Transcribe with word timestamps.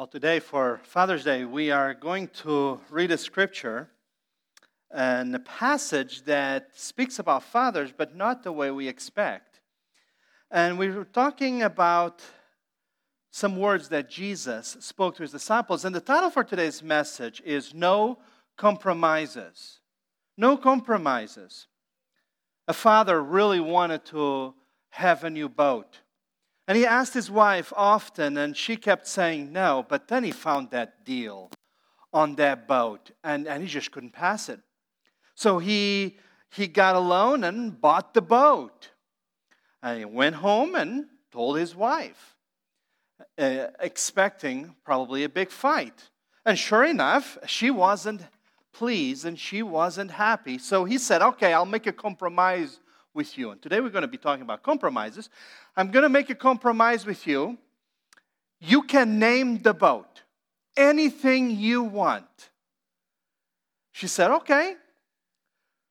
Well, 0.00 0.06
today 0.06 0.40
for 0.40 0.80
Father's 0.82 1.24
Day, 1.24 1.44
we 1.44 1.70
are 1.70 1.92
going 1.92 2.28
to 2.42 2.80
read 2.88 3.10
a 3.10 3.18
scripture 3.18 3.90
and 4.90 5.36
a 5.36 5.40
passage 5.40 6.22
that 6.22 6.68
speaks 6.74 7.18
about 7.18 7.42
fathers, 7.42 7.92
but 7.94 8.16
not 8.16 8.42
the 8.42 8.50
way 8.50 8.70
we 8.70 8.88
expect. 8.88 9.60
And 10.50 10.78
we 10.78 10.88
were 10.88 11.04
talking 11.04 11.62
about 11.62 12.22
some 13.30 13.58
words 13.58 13.90
that 13.90 14.08
Jesus 14.08 14.78
spoke 14.80 15.16
to 15.16 15.22
his 15.22 15.32
disciples. 15.32 15.84
And 15.84 15.94
the 15.94 16.00
title 16.00 16.30
for 16.30 16.44
today's 16.44 16.82
message 16.82 17.42
is 17.44 17.74
No 17.74 18.20
Compromises. 18.56 19.80
No 20.34 20.56
Compromises. 20.56 21.66
A 22.66 22.72
father 22.72 23.22
really 23.22 23.60
wanted 23.60 24.06
to 24.06 24.54
have 24.88 25.24
a 25.24 25.28
new 25.28 25.50
boat. 25.50 25.98
And 26.70 26.76
he 26.76 26.86
asked 26.86 27.14
his 27.14 27.28
wife 27.28 27.72
often, 27.76 28.36
and 28.36 28.56
she 28.56 28.76
kept 28.76 29.08
saying 29.08 29.52
no. 29.52 29.84
But 29.88 30.06
then 30.06 30.22
he 30.22 30.30
found 30.30 30.70
that 30.70 31.04
deal 31.04 31.50
on 32.12 32.36
that 32.36 32.68
boat, 32.68 33.10
and, 33.24 33.48
and 33.48 33.64
he 33.64 33.68
just 33.68 33.90
couldn't 33.90 34.12
pass 34.12 34.48
it. 34.48 34.60
So 35.34 35.58
he, 35.58 36.16
he 36.48 36.68
got 36.68 36.94
a 36.94 37.00
loan 37.00 37.42
and 37.42 37.80
bought 37.80 38.14
the 38.14 38.22
boat. 38.22 38.90
And 39.82 39.98
he 39.98 40.04
went 40.04 40.36
home 40.36 40.76
and 40.76 41.06
told 41.32 41.58
his 41.58 41.74
wife, 41.74 42.36
uh, 43.36 43.66
expecting 43.80 44.76
probably 44.84 45.24
a 45.24 45.28
big 45.28 45.50
fight. 45.50 46.10
And 46.46 46.56
sure 46.56 46.84
enough, 46.84 47.36
she 47.48 47.72
wasn't 47.72 48.22
pleased 48.72 49.24
and 49.24 49.36
she 49.36 49.64
wasn't 49.64 50.12
happy. 50.12 50.56
So 50.56 50.84
he 50.84 50.98
said, 50.98 51.20
Okay, 51.20 51.52
I'll 51.52 51.66
make 51.66 51.88
a 51.88 51.92
compromise 51.92 52.78
with 53.14 53.36
you. 53.36 53.50
And 53.50 53.60
today 53.60 53.80
we're 53.80 53.90
going 53.90 54.02
to 54.02 54.08
be 54.08 54.18
talking 54.18 54.42
about 54.42 54.62
compromises. 54.62 55.30
I'm 55.76 55.90
going 55.90 56.02
to 56.02 56.08
make 56.08 56.30
a 56.30 56.34
compromise 56.34 57.04
with 57.04 57.26
you. 57.26 57.58
You 58.60 58.82
can 58.82 59.18
name 59.18 59.62
the 59.62 59.74
boat 59.74 60.22
anything 60.76 61.50
you 61.50 61.82
want. 61.82 62.50
She 63.92 64.06
said, 64.06 64.30
Okay. 64.30 64.74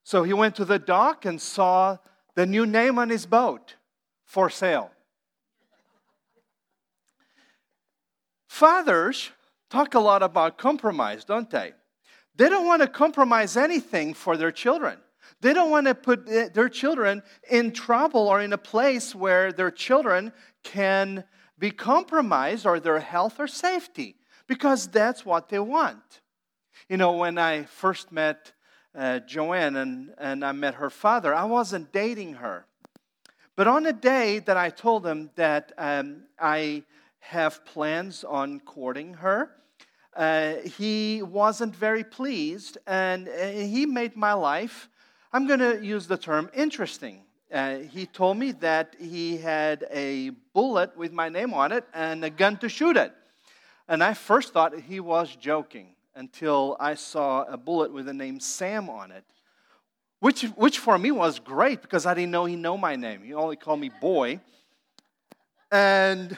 So 0.03 0.23
he 0.23 0.33
went 0.33 0.55
to 0.55 0.65
the 0.65 0.79
dock 0.79 1.25
and 1.25 1.39
saw 1.39 1.97
the 2.33 2.47
new 2.47 2.65
name 2.65 2.97
on 2.97 3.09
his 3.09 3.27
boat 3.27 3.75
for 4.25 4.49
sale. 4.49 4.89
Fathers 8.47 9.29
talk 9.69 9.93
a 9.93 9.99
lot 9.99 10.23
about 10.23 10.57
compromise, 10.57 11.23
don't 11.25 11.51
they? 11.51 11.73
They 12.35 12.49
don't 12.49 12.65
want 12.65 12.81
to 12.81 12.87
compromise 12.87 13.55
anything 13.55 14.15
for 14.15 14.35
their 14.35 14.51
children. 14.51 14.97
They 15.41 15.53
don't 15.53 15.71
want 15.71 15.87
to 15.87 15.95
put 15.95 16.25
their 16.25 16.69
children 16.69 17.23
in 17.49 17.71
trouble 17.71 18.27
or 18.27 18.41
in 18.41 18.51
a 18.51 18.57
place 18.57 19.15
where 19.15 19.53
their 19.53 19.71
children 19.71 20.33
can 20.63 21.23
be 21.57 21.71
compromised 21.71 22.65
or 22.65 22.79
their 22.79 22.99
health 22.99 23.39
or 23.39 23.47
safety 23.47 24.15
because 24.47 24.87
that's 24.87 25.25
what 25.25 25.49
they 25.49 25.59
want. 25.59 26.21
You 26.89 26.97
know, 26.97 27.13
when 27.13 27.37
I 27.37 27.63
first 27.63 28.11
met 28.11 28.51
uh, 28.97 29.19
Joanne 29.19 29.75
and, 29.75 30.13
and 30.17 30.43
I 30.43 30.51
met 30.51 30.75
her 30.75 30.89
father, 30.89 31.33
I 31.33 31.45
wasn't 31.45 31.93
dating 31.93 32.35
her. 32.35 32.65
But 33.55 33.67
on 33.67 33.85
a 33.85 33.93
day 33.93 34.39
that 34.39 34.57
I 34.57 34.69
told 34.69 35.05
him 35.05 35.29
that 35.35 35.71
um, 35.77 36.23
I 36.39 36.83
have 37.19 37.63
plans 37.65 38.23
on 38.23 38.59
courting 38.61 39.15
her, 39.15 39.51
uh, 40.15 40.55
he 40.65 41.21
wasn't 41.21 41.75
very 41.75 42.03
pleased 42.03 42.77
and 42.87 43.29
uh, 43.29 43.47
he 43.47 43.85
made 43.85 44.15
my 44.15 44.33
life 44.33 44.89
I'm 45.31 45.45
going 45.45 45.59
to 45.59 45.85
use 45.85 46.07
the 46.07 46.17
term 46.17 46.49
interesting. 46.55 47.21
Uh, 47.53 47.77
he 47.77 48.07
told 48.07 48.37
me 48.37 48.51
that 48.53 48.95
he 48.99 49.37
had 49.37 49.85
a 49.91 50.31
bullet 50.53 50.97
with 50.97 51.11
my 51.11 51.29
name 51.29 51.53
on 51.53 51.71
it 51.71 51.83
and 51.93 52.25
a 52.25 52.31
gun 52.31 52.57
to 52.57 52.69
shoot 52.69 52.97
it. 52.97 53.13
And 53.87 54.03
I 54.03 54.15
first 54.15 54.53
thought 54.53 54.79
he 54.79 54.99
was 54.99 55.35
joking 55.35 55.89
until 56.15 56.77
I 56.79 56.95
saw 56.95 57.43
a 57.43 57.57
bullet 57.57 57.93
with 57.93 58.07
the 58.07 58.13
name 58.13 58.39
Sam 58.39 58.89
on 58.89 59.11
it, 59.11 59.23
which, 60.19 60.41
which 60.55 60.79
for 60.79 60.97
me 60.97 61.11
was 61.11 61.37
great 61.37 61.83
because 61.83 62.07
I 62.07 62.15
didn't 62.15 62.31
know 62.31 62.45
he 62.45 62.55
knew 62.55 62.77
my 62.77 62.95
name. 62.95 63.21
He 63.23 63.35
only 63.35 63.55
called 63.55 63.79
me 63.79 63.91
boy. 64.01 64.39
And, 65.71 66.35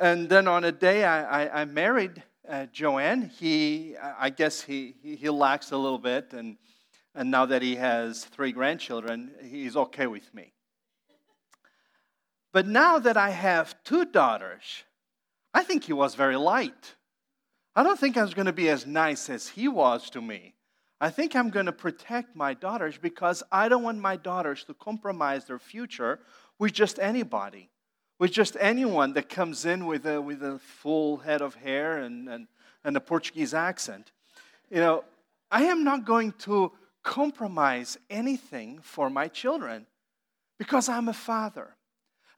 and 0.00 0.28
then 0.28 0.48
on 0.48 0.64
a 0.64 0.72
day 0.72 1.04
I, 1.04 1.44
I, 1.44 1.60
I 1.60 1.64
married 1.66 2.24
uh, 2.48 2.66
Joanne, 2.72 3.30
he, 3.38 3.94
I 3.96 4.30
guess 4.30 4.60
he, 4.60 4.94
he, 5.02 5.14
he 5.14 5.26
laxed 5.28 5.70
a 5.70 5.76
little 5.76 5.98
bit 5.98 6.32
and 6.32 6.56
and 7.18 7.32
now 7.32 7.44
that 7.46 7.62
he 7.62 7.74
has 7.74 8.24
three 8.26 8.52
grandchildren, 8.52 9.32
he's 9.42 9.76
okay 9.76 10.06
with 10.06 10.32
me. 10.32 10.52
But 12.52 12.68
now 12.68 13.00
that 13.00 13.16
I 13.16 13.30
have 13.30 13.74
two 13.82 14.04
daughters, 14.04 14.84
I 15.52 15.64
think 15.64 15.82
he 15.82 15.92
was 15.92 16.14
very 16.14 16.36
light. 16.36 16.94
I 17.74 17.82
don't 17.82 17.98
think 17.98 18.16
I 18.16 18.22
was 18.22 18.34
going 18.34 18.46
to 18.46 18.52
be 18.52 18.68
as 18.68 18.86
nice 18.86 19.28
as 19.28 19.48
he 19.48 19.66
was 19.66 20.10
to 20.10 20.22
me. 20.22 20.54
I 21.00 21.10
think 21.10 21.34
I'm 21.34 21.50
going 21.50 21.66
to 21.66 21.72
protect 21.72 22.36
my 22.36 22.54
daughters 22.54 22.96
because 22.96 23.42
I 23.50 23.68
don't 23.68 23.82
want 23.82 23.98
my 23.98 24.14
daughters 24.14 24.62
to 24.64 24.74
compromise 24.74 25.46
their 25.46 25.58
future 25.58 26.20
with 26.60 26.72
just 26.72 27.00
anybody, 27.00 27.68
with 28.20 28.30
just 28.30 28.56
anyone 28.60 29.12
that 29.14 29.28
comes 29.28 29.64
in 29.64 29.86
with 29.86 30.06
a, 30.06 30.22
with 30.22 30.40
a 30.44 30.60
full 30.60 31.16
head 31.16 31.42
of 31.42 31.56
hair 31.56 31.98
and, 31.98 32.28
and, 32.28 32.46
and 32.84 32.96
a 32.96 33.00
Portuguese 33.00 33.54
accent. 33.54 34.12
You 34.70 34.78
know, 34.78 35.04
I 35.50 35.64
am 35.64 35.82
not 35.82 36.04
going 36.04 36.32
to 36.44 36.70
compromise 37.08 37.96
anything 38.10 38.80
for 38.82 39.08
my 39.08 39.28
children 39.28 39.86
because 40.58 40.90
I'm 40.90 41.08
a 41.08 41.14
father. 41.14 41.74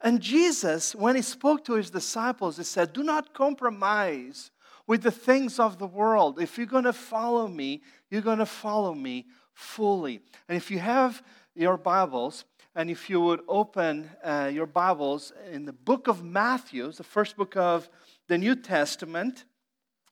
And 0.01 0.21
Jesus, 0.21 0.95
when 0.95 1.17
he 1.17 1.23
spoke 1.23 1.65
to 1.65 1.75
his 1.75 1.91
disciples, 1.91 2.57
he 2.57 2.63
said, 2.63 2.93
Do 2.93 3.03
not 3.03 3.35
compromise 3.35 4.53
with 4.87 5.03
the 5.03 5.11
things 5.11 5.59
of 5.59 5.79
the 5.81 5.89
world. 5.89 6.41
If 6.41 6.57
you're 6.57 6.69
going 6.69 6.85
to 6.85 6.93
follow 6.93 7.49
me, 7.49 7.83
you're 8.11 8.23
going 8.23 8.39
to 8.39 8.47
follow 8.47 8.95
me 8.95 9.27
fully. 9.55 10.21
And 10.49 10.57
if 10.57 10.71
you 10.71 10.79
have 10.79 11.21
your 11.57 11.77
Bibles, 11.77 12.45
and 12.77 12.89
if 12.89 13.11
you 13.11 13.21
would 13.21 13.41
open 13.49 14.09
uh, 14.23 14.53
your 14.55 14.67
Bibles 14.67 15.33
in 15.51 15.65
the 15.65 15.73
book 15.73 16.07
of 16.07 16.23
Matthew, 16.23 16.93
the 16.93 17.03
first 17.03 17.37
book 17.37 17.57
of 17.57 17.91
the 18.29 18.39
New 18.39 18.55
Testament, 18.55 19.45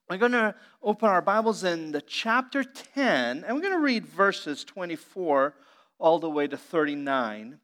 we're 0.08 0.16
going 0.16 0.32
to 0.32 0.54
open 0.82 1.08
our 1.10 1.20
Bibles 1.20 1.64
in 1.64 1.92
the 1.92 2.00
chapter 2.00 2.64
10, 2.64 3.44
and 3.44 3.54
we're 3.54 3.60
going 3.60 3.74
to 3.74 3.78
read 3.78 4.06
verses 4.06 4.64
24 4.64 5.54
all 5.98 6.18
the 6.18 6.30
way 6.30 6.46
to 6.46 6.56
39. 6.56 7.58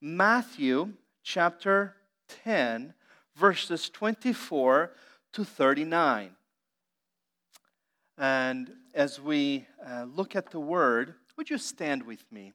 Matthew 0.00 0.94
chapter 1.22 1.94
10, 2.42 2.94
verses 3.36 3.88
24 3.90 4.90
to 5.32 5.44
39. 5.44 6.30
And 8.16 8.72
as 8.92 9.20
we 9.20 9.66
uh, 9.86 10.06
look 10.12 10.34
at 10.34 10.50
the 10.50 10.58
word, 10.58 11.14
would 11.36 11.48
you 11.48 11.58
stand 11.58 12.02
with 12.02 12.24
me 12.32 12.54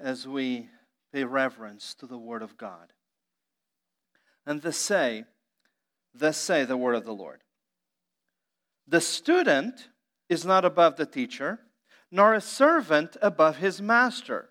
as 0.00 0.26
we 0.26 0.68
pay 1.12 1.22
reverence 1.22 1.94
to 1.94 2.06
the 2.06 2.18
word 2.18 2.42
of 2.42 2.56
God? 2.56 2.92
And 4.44 4.62
thus 4.62 4.76
say, 4.76 5.26
thus 6.12 6.36
say 6.36 6.64
the 6.64 6.76
word 6.76 6.96
of 6.96 7.04
the 7.04 7.12
Lord. 7.12 7.42
The 8.88 9.00
student 9.02 9.88
is 10.30 10.46
not 10.46 10.64
above 10.64 10.96
the 10.96 11.04
teacher, 11.04 11.60
nor 12.10 12.32
a 12.32 12.40
servant 12.40 13.18
above 13.20 13.58
his 13.58 13.82
master. 13.82 14.48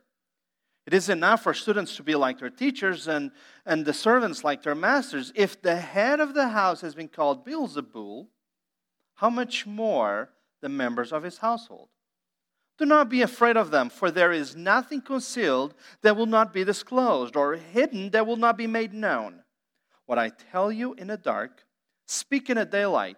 It 0.86 0.94
is 0.94 1.10
enough 1.10 1.44
for 1.44 1.56
students 1.56 1.96
to 1.96 2.04
be 2.04 2.14
like 2.14 2.40
their 2.40 2.52
teachers 2.52 3.08
and, 3.08 3.32
and 3.66 3.84
the 3.84 3.94
servants 3.94 4.44
like 4.44 4.62
their 4.62 4.76
masters. 4.76 5.34
If 5.36 5.62
the 5.62 5.76
head 5.76 6.20
of 6.20 6.36
the 6.36 6.50
house 6.50 6.82
has 6.82 6.94
been 6.94 7.08
called 7.08 7.46
Beelzebul, 7.46 8.28
how 9.16 9.30
much 9.32 9.66
more 9.66 10.30
the 10.62 10.70
members 10.70 11.12
of 11.12 11.24
his 11.24 11.40
household? 11.40 11.90
Do 12.78 12.86
not 12.86 13.10
be 13.10 13.24
afraid 13.24 13.58
of 13.58 13.72
them, 13.72 13.90
for 13.90 14.12
there 14.12 14.32
is 14.32 14.56
nothing 14.56 15.02
concealed 15.02 15.74
that 16.04 16.16
will 16.16 16.28
not 16.28 16.54
be 16.54 16.64
disclosed, 16.64 17.36
or 17.36 17.56
hidden 17.56 18.12
that 18.12 18.28
will 18.28 18.38
not 18.38 18.56
be 18.56 18.68
made 18.68 18.94
known. 18.94 19.42
What 20.06 20.20
I 20.20 20.30
tell 20.30 20.72
you 20.72 20.94
in 20.94 21.08
the 21.08 21.18
dark, 21.18 21.66
speak 22.06 22.52
in 22.52 22.58
the 22.58 22.66
daylight. 22.66 23.18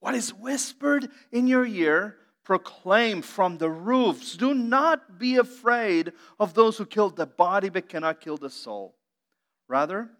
What 0.00 0.14
is 0.14 0.34
whispered 0.34 1.08
in 1.30 1.46
your 1.46 1.64
ear, 1.66 2.16
proclaim 2.44 3.22
from 3.22 3.58
the 3.58 3.70
roofs. 3.70 4.36
Do 4.36 4.54
not 4.54 5.18
be 5.18 5.36
afraid 5.36 6.12
of 6.38 6.54
those 6.54 6.78
who 6.78 6.86
kill 6.86 7.10
the 7.10 7.26
body 7.26 7.68
but 7.68 7.88
cannot 7.88 8.20
kill 8.20 8.36
the 8.36 8.50
soul. 8.50 8.96
Rather, 9.68 10.10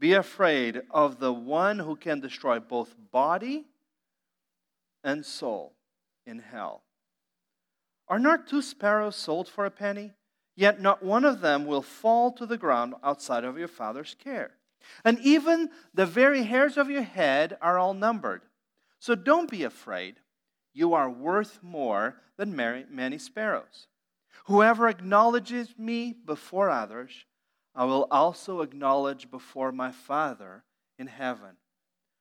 be 0.00 0.14
afraid 0.14 0.82
of 0.90 1.20
the 1.20 1.32
one 1.32 1.78
who 1.78 1.96
can 1.96 2.20
destroy 2.20 2.58
both 2.58 2.94
body 3.12 3.66
and 5.04 5.24
soul 5.24 5.74
in 6.26 6.40
hell. 6.40 6.82
Are 8.08 8.18
not 8.18 8.46
two 8.46 8.62
sparrows 8.62 9.16
sold 9.16 9.48
for 9.48 9.64
a 9.64 9.70
penny? 9.70 10.12
Yet 10.54 10.80
not 10.80 11.02
one 11.02 11.24
of 11.24 11.40
them 11.40 11.66
will 11.66 11.82
fall 11.82 12.32
to 12.32 12.46
the 12.46 12.56
ground 12.56 12.94
outside 13.02 13.44
of 13.44 13.58
your 13.58 13.68
Father's 13.68 14.16
care. 14.18 14.52
And 15.04 15.18
even 15.20 15.70
the 15.92 16.06
very 16.06 16.44
hairs 16.44 16.76
of 16.76 16.88
your 16.88 17.02
head 17.02 17.58
are 17.60 17.78
all 17.78 17.94
numbered. 17.94 18.42
So 18.98 19.14
don't 19.14 19.50
be 19.50 19.62
afraid. 19.62 20.16
You 20.72 20.94
are 20.94 21.10
worth 21.10 21.62
more 21.62 22.16
than 22.36 22.54
many 22.54 23.18
sparrows. 23.18 23.86
Whoever 24.46 24.88
acknowledges 24.88 25.74
me 25.78 26.12
before 26.12 26.70
others, 26.70 27.24
I 27.74 27.84
will 27.84 28.06
also 28.10 28.60
acknowledge 28.60 29.30
before 29.30 29.72
my 29.72 29.92
Father 29.92 30.64
in 30.98 31.06
heaven. 31.06 31.56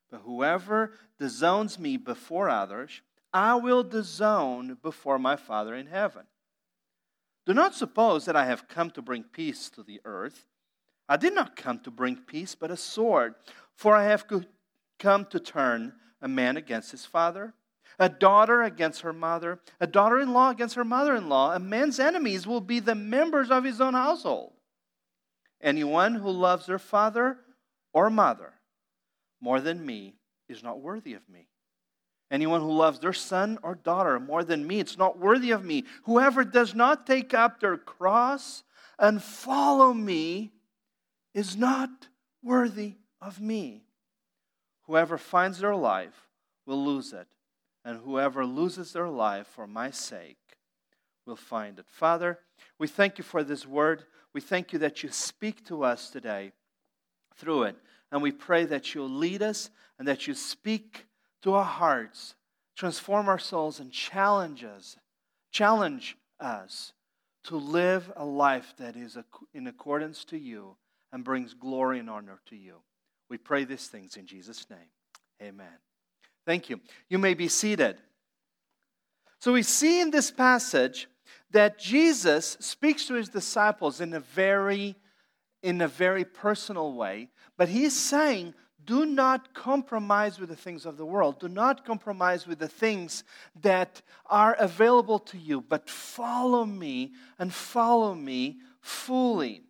But 0.09 0.21
whoever 0.21 0.93
disowns 1.17 1.79
me 1.79 1.97
before 1.97 2.49
others, 2.49 3.01
I 3.33 3.55
will 3.55 3.83
disown 3.83 4.77
before 4.81 5.19
my 5.19 5.35
Father 5.35 5.75
in 5.75 5.87
heaven. 5.87 6.23
Do 7.45 7.53
not 7.53 7.75
suppose 7.75 8.25
that 8.25 8.35
I 8.35 8.45
have 8.45 8.67
come 8.67 8.91
to 8.91 9.01
bring 9.01 9.23
peace 9.23 9.69
to 9.71 9.83
the 9.83 10.01
earth. 10.05 10.45
I 11.07 11.17
did 11.17 11.33
not 11.33 11.55
come 11.55 11.79
to 11.79 11.91
bring 11.91 12.15
peace, 12.15 12.55
but 12.55 12.71
a 12.71 12.77
sword. 12.77 13.35
For 13.75 13.95
I 13.95 14.05
have 14.05 14.25
come 14.97 15.25
to 15.25 15.39
turn 15.39 15.93
a 16.25 16.27
man 16.27 16.57
against 16.57 16.89
his 16.89 17.05
father, 17.05 17.53
a 17.99 18.09
daughter 18.09 18.63
against 18.63 19.01
her 19.01 19.13
mother, 19.13 19.59
a 19.79 19.85
daughter 19.85 20.19
in 20.19 20.33
law 20.33 20.49
against 20.49 20.73
her 20.73 20.83
mother 20.83 21.15
in 21.15 21.29
law. 21.29 21.53
A 21.53 21.59
man's 21.59 21.99
enemies 21.99 22.47
will 22.47 22.59
be 22.59 22.79
the 22.79 22.95
members 22.95 23.51
of 23.51 23.63
his 23.63 23.79
own 23.79 23.93
household. 23.93 24.53
Anyone 25.61 26.15
who 26.15 26.31
loves 26.31 26.65
their 26.65 26.79
father 26.79 27.37
or 27.93 28.09
mother 28.09 28.53
more 29.39 29.61
than 29.61 29.85
me 29.85 30.15
is 30.49 30.63
not 30.63 30.81
worthy 30.81 31.13
of 31.13 31.21
me. 31.29 31.47
Anyone 32.31 32.61
who 32.61 32.71
loves 32.71 32.99
their 32.99 33.13
son 33.13 33.59
or 33.61 33.75
daughter 33.75 34.19
more 34.19 34.43
than 34.43 34.65
me, 34.65 34.79
it's 34.79 34.97
not 34.97 35.19
worthy 35.19 35.51
of 35.51 35.63
me. 35.63 35.83
Whoever 36.05 36.43
does 36.43 36.73
not 36.73 37.05
take 37.05 37.35
up 37.35 37.59
their 37.59 37.77
cross 37.77 38.63
and 38.97 39.21
follow 39.21 39.93
me 39.93 40.53
is 41.35 41.55
not 41.55 42.07
worthy 42.41 42.95
of 43.21 43.39
me. 43.39 43.84
Whoever 44.87 45.17
finds 45.17 45.59
their 45.59 45.75
life 45.75 46.27
will 46.65 46.83
lose 46.83 47.13
it, 47.13 47.27
and 47.83 47.99
whoever 47.99 48.45
loses 48.45 48.93
their 48.93 49.09
life 49.09 49.47
for 49.47 49.67
my 49.67 49.91
sake 49.91 50.57
will 51.25 51.35
find 51.35 51.79
it. 51.79 51.85
Father, 51.87 52.39
we 52.77 52.87
thank 52.87 53.17
you 53.17 53.23
for 53.23 53.43
this 53.43 53.65
word. 53.65 54.03
We 54.33 54.41
thank 54.41 54.73
you 54.73 54.79
that 54.79 55.01
you 55.01 55.09
speak 55.09 55.65
to 55.65 55.83
us 55.83 56.09
today 56.09 56.51
through 57.35 57.63
it. 57.63 57.75
And 58.11 58.21
we 58.21 58.31
pray 58.31 58.65
that 58.65 58.93
you'll 58.93 59.09
lead 59.09 59.41
us 59.41 59.69
and 59.97 60.07
that 60.07 60.27
you 60.27 60.33
speak 60.33 61.05
to 61.41 61.53
our 61.53 61.63
hearts, 61.63 62.35
transform 62.75 63.27
our 63.27 63.39
souls, 63.39 63.79
and 63.79 63.91
challenge 63.91 64.63
us, 64.63 64.97
challenge 65.51 66.17
us 66.39 66.93
to 67.45 67.55
live 67.55 68.11
a 68.15 68.25
life 68.25 68.73
that 68.77 68.95
is 68.95 69.17
in 69.53 69.67
accordance 69.67 70.25
to 70.25 70.37
you 70.37 70.75
and 71.11 71.23
brings 71.23 71.53
glory 71.53 71.99
and 71.99 72.09
honor 72.09 72.39
to 72.47 72.55
you. 72.55 72.75
We 73.29 73.37
pray 73.37 73.63
these 73.63 73.87
things 73.87 74.17
in 74.17 74.25
Jesus' 74.25 74.69
name. 74.69 74.89
Amen. 75.41 75.79
Thank 76.45 76.69
you. 76.69 76.79
You 77.09 77.17
may 77.17 77.33
be 77.33 77.47
seated. 77.47 77.97
So 79.39 79.53
we 79.53 79.63
see 79.63 80.01
in 80.01 80.11
this 80.11 80.31
passage 80.31 81.07
that 81.51 81.79
Jesus 81.79 82.57
speaks 82.59 83.05
to 83.07 83.15
his 83.15 83.29
disciples 83.29 84.01
in 84.01 84.13
a 84.13 84.19
very 84.19 84.95
in 85.63 85.81
a 85.81 85.87
very 85.87 86.23
personal 86.23 86.93
way, 86.93 87.29
but 87.57 87.67
he's 87.69 87.99
saying 87.99 88.53
do 88.85 89.05
not 89.05 89.55
compromise 89.55 90.39
with 90.39 90.49
the 90.49 90.55
things 90.55 90.85
of 90.85 90.97
the 90.97 91.05
world. 91.05 91.39
Do 91.39 91.47
not 91.47 91.85
compromise 91.85 92.45
with 92.45 92.59
the 92.59 92.67
things 92.67 93.23
that 93.61 94.01
are 94.27 94.55
available 94.59 95.17
to 95.19 95.37
you, 95.39 95.59
but 95.61 95.89
follow 95.89 96.65
me 96.65 97.13
and 97.39 97.51
follow 97.51 98.13
me 98.13 98.59
fully. 98.81 99.63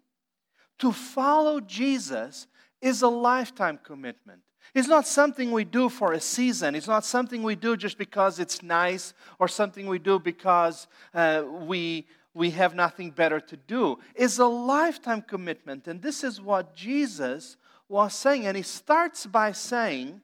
To 0.79 0.91
follow 0.91 1.61
Jesus 1.61 2.47
is 2.85 3.01
a 3.01 3.07
lifetime 3.07 3.79
commitment. 3.83 4.41
It's 4.75 4.87
not 4.87 5.07
something 5.07 5.51
we 5.51 5.63
do 5.63 5.89
for 5.89 6.13
a 6.13 6.19
season. 6.19 6.75
It's 6.75 6.87
not 6.87 7.03
something 7.03 7.41
we 7.41 7.55
do 7.55 7.75
just 7.75 7.97
because 7.97 8.37
it's 8.39 8.61
nice 8.61 9.15
or 9.39 9.47
something 9.47 9.87
we 9.87 9.97
do 9.97 10.19
because 10.19 10.87
uh, 11.11 11.43
we, 11.61 12.05
we 12.35 12.51
have 12.51 12.75
nothing 12.75 13.09
better 13.09 13.39
to 13.39 13.57
do. 13.57 13.97
It's 14.13 14.37
a 14.37 14.45
lifetime 14.45 15.23
commitment. 15.23 15.87
And 15.87 15.99
this 15.99 16.23
is 16.23 16.39
what 16.39 16.75
Jesus 16.75 17.57
was 17.89 18.13
saying. 18.13 18.45
And 18.45 18.55
he 18.55 18.61
starts 18.61 19.25
by 19.25 19.51
saying 19.51 20.21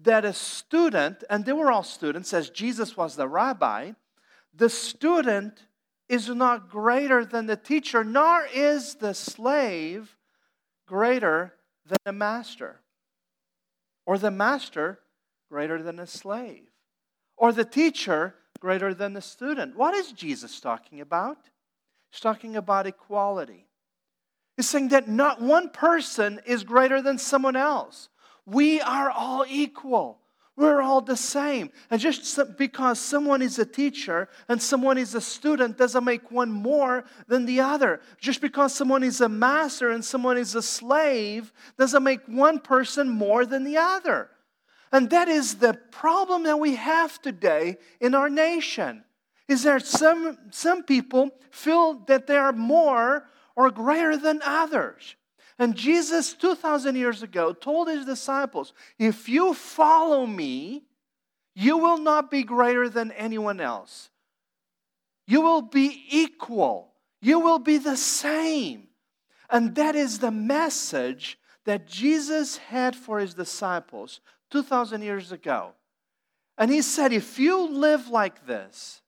that 0.00 0.26
a 0.26 0.34
student, 0.34 1.24
and 1.30 1.46
they 1.46 1.54
were 1.54 1.72
all 1.72 1.84
students, 1.84 2.34
as 2.34 2.50
Jesus 2.50 2.98
was 2.98 3.16
the 3.16 3.28
rabbi, 3.28 3.92
the 4.54 4.68
student 4.68 5.64
is 6.06 6.28
not 6.28 6.68
greater 6.68 7.24
than 7.24 7.46
the 7.46 7.56
teacher, 7.56 8.04
nor 8.04 8.46
is 8.52 8.96
the 8.96 9.14
slave 9.14 10.18
greater 10.86 11.54
than 11.86 11.98
a 12.06 12.12
master, 12.12 12.80
or 14.06 14.18
the 14.18 14.30
master 14.30 15.00
greater 15.50 15.82
than 15.82 15.98
a 15.98 16.06
slave, 16.06 16.68
or 17.36 17.52
the 17.52 17.64
teacher 17.64 18.34
greater 18.60 18.94
than 18.94 19.12
the 19.12 19.20
student. 19.20 19.76
What 19.76 19.94
is 19.94 20.12
Jesus 20.12 20.60
talking 20.60 21.00
about? 21.00 21.38
He's 22.10 22.20
talking 22.20 22.56
about 22.56 22.86
equality. 22.86 23.66
He's 24.56 24.68
saying 24.68 24.88
that 24.88 25.08
not 25.08 25.40
one 25.40 25.70
person 25.70 26.40
is 26.46 26.62
greater 26.62 27.02
than 27.02 27.18
someone 27.18 27.56
else. 27.56 28.08
We 28.46 28.80
are 28.80 29.10
all 29.10 29.44
equal. 29.48 30.21
We're 30.56 30.82
all 30.82 31.00
the 31.00 31.16
same. 31.16 31.70
And 31.90 32.00
just 32.00 32.38
because 32.58 33.00
someone 33.00 33.40
is 33.40 33.58
a 33.58 33.64
teacher 33.64 34.28
and 34.48 34.60
someone 34.60 34.98
is 34.98 35.14
a 35.14 35.20
student 35.20 35.78
doesn't 35.78 36.04
make 36.04 36.30
one 36.30 36.50
more 36.50 37.04
than 37.26 37.46
the 37.46 37.60
other. 37.60 38.00
Just 38.20 38.40
because 38.42 38.74
someone 38.74 39.02
is 39.02 39.20
a 39.22 39.28
master 39.28 39.90
and 39.90 40.04
someone 40.04 40.36
is 40.36 40.54
a 40.54 40.62
slave 40.62 41.52
doesn't 41.78 42.02
make 42.02 42.20
one 42.26 42.58
person 42.58 43.08
more 43.08 43.46
than 43.46 43.64
the 43.64 43.78
other. 43.78 44.28
And 44.92 45.08
that 45.08 45.28
is 45.28 45.54
the 45.54 45.72
problem 45.90 46.42
that 46.42 46.60
we 46.60 46.74
have 46.74 47.20
today 47.22 47.78
in 47.98 48.14
our 48.14 48.28
nation. 48.28 49.04
Is 49.48 49.62
there 49.62 49.80
some, 49.80 50.36
some 50.50 50.82
people 50.82 51.30
feel 51.50 51.94
that 52.06 52.26
they 52.26 52.36
are 52.36 52.52
more 52.52 53.26
or 53.56 53.70
greater 53.70 54.16
than 54.16 54.40
others. 54.44 55.16
And 55.62 55.76
Jesus, 55.76 56.34
2,000 56.34 56.96
years 56.96 57.22
ago, 57.22 57.52
told 57.52 57.86
his 57.86 58.04
disciples, 58.04 58.72
If 58.98 59.28
you 59.28 59.54
follow 59.54 60.26
me, 60.26 60.82
you 61.54 61.78
will 61.78 61.98
not 61.98 62.32
be 62.32 62.42
greater 62.42 62.88
than 62.88 63.12
anyone 63.12 63.60
else. 63.60 64.10
You 65.28 65.40
will 65.40 65.62
be 65.62 66.04
equal. 66.10 66.94
You 67.20 67.38
will 67.38 67.60
be 67.60 67.78
the 67.78 67.96
same. 67.96 68.88
And 69.48 69.76
that 69.76 69.94
is 69.94 70.18
the 70.18 70.32
message 70.32 71.38
that 71.64 71.86
Jesus 71.86 72.56
had 72.56 72.96
for 72.96 73.20
his 73.20 73.32
disciples 73.32 74.20
2,000 74.50 75.02
years 75.02 75.30
ago. 75.30 75.74
And 76.58 76.72
he 76.72 76.82
said, 76.82 77.12
If 77.12 77.38
you 77.38 77.68
live 77.68 78.08
like 78.08 78.48
this, 78.48 79.00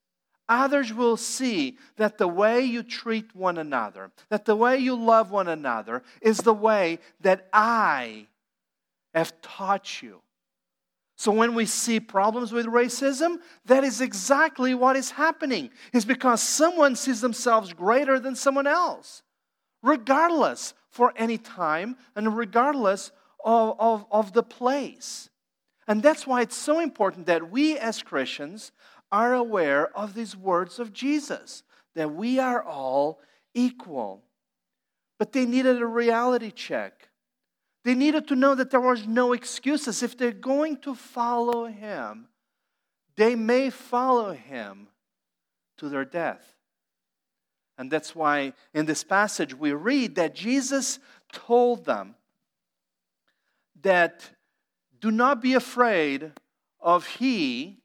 Others 0.48 0.92
will 0.92 1.16
see 1.16 1.78
that 1.96 2.18
the 2.18 2.28
way 2.28 2.60
you 2.60 2.82
treat 2.82 3.34
one 3.34 3.56
another, 3.56 4.10
that 4.28 4.44
the 4.44 4.56
way 4.56 4.76
you 4.76 4.94
love 4.94 5.30
one 5.30 5.48
another, 5.48 6.02
is 6.20 6.38
the 6.38 6.52
way 6.54 6.98
that 7.20 7.48
I 7.52 8.26
have 9.14 9.40
taught 9.40 10.02
you. 10.02 10.20
So 11.16 11.30
when 11.32 11.54
we 11.54 11.64
see 11.64 12.00
problems 12.00 12.52
with 12.52 12.66
racism, 12.66 13.38
that 13.64 13.84
is 13.84 14.00
exactly 14.00 14.74
what 14.74 14.96
is 14.96 15.12
happening. 15.12 15.70
Is 15.92 16.04
because 16.04 16.42
someone 16.42 16.96
sees 16.96 17.20
themselves 17.20 17.72
greater 17.72 18.18
than 18.18 18.34
someone 18.34 18.66
else, 18.66 19.22
regardless 19.82 20.74
for 20.90 21.12
any 21.16 21.38
time 21.38 21.96
and 22.16 22.36
regardless 22.36 23.12
of, 23.44 23.76
of, 23.78 24.06
of 24.10 24.32
the 24.32 24.42
place. 24.42 25.30
And 25.86 26.02
that's 26.02 26.26
why 26.26 26.40
it's 26.40 26.56
so 26.56 26.80
important 26.80 27.26
that 27.26 27.50
we 27.50 27.78
as 27.78 28.02
Christians 28.02 28.72
are 29.14 29.32
aware 29.32 29.96
of 29.96 30.12
these 30.14 30.36
words 30.36 30.80
of 30.80 30.92
Jesus 30.92 31.62
that 31.94 32.12
we 32.12 32.40
are 32.40 32.60
all 32.60 33.20
equal. 33.54 34.24
But 35.20 35.30
they 35.30 35.46
needed 35.46 35.80
a 35.80 35.86
reality 35.86 36.50
check. 36.50 37.10
They 37.84 37.94
needed 37.94 38.26
to 38.26 38.34
know 38.34 38.56
that 38.56 38.72
there 38.72 38.80
was 38.80 39.06
no 39.06 39.32
excuses. 39.32 40.02
If 40.02 40.18
they're 40.18 40.32
going 40.32 40.78
to 40.78 40.96
follow 40.96 41.66
him, 41.66 42.26
they 43.14 43.36
may 43.36 43.70
follow 43.70 44.32
him 44.32 44.88
to 45.76 45.88
their 45.88 46.04
death. 46.04 46.44
And 47.78 47.92
that's 47.92 48.16
why 48.16 48.52
in 48.72 48.86
this 48.86 49.04
passage 49.04 49.54
we 49.54 49.72
read 49.74 50.16
that 50.16 50.34
Jesus 50.34 50.98
told 51.30 51.84
them 51.84 52.16
that 53.82 54.28
do 55.00 55.12
not 55.12 55.40
be 55.40 55.54
afraid 55.54 56.32
of 56.80 57.06
he 57.06 57.78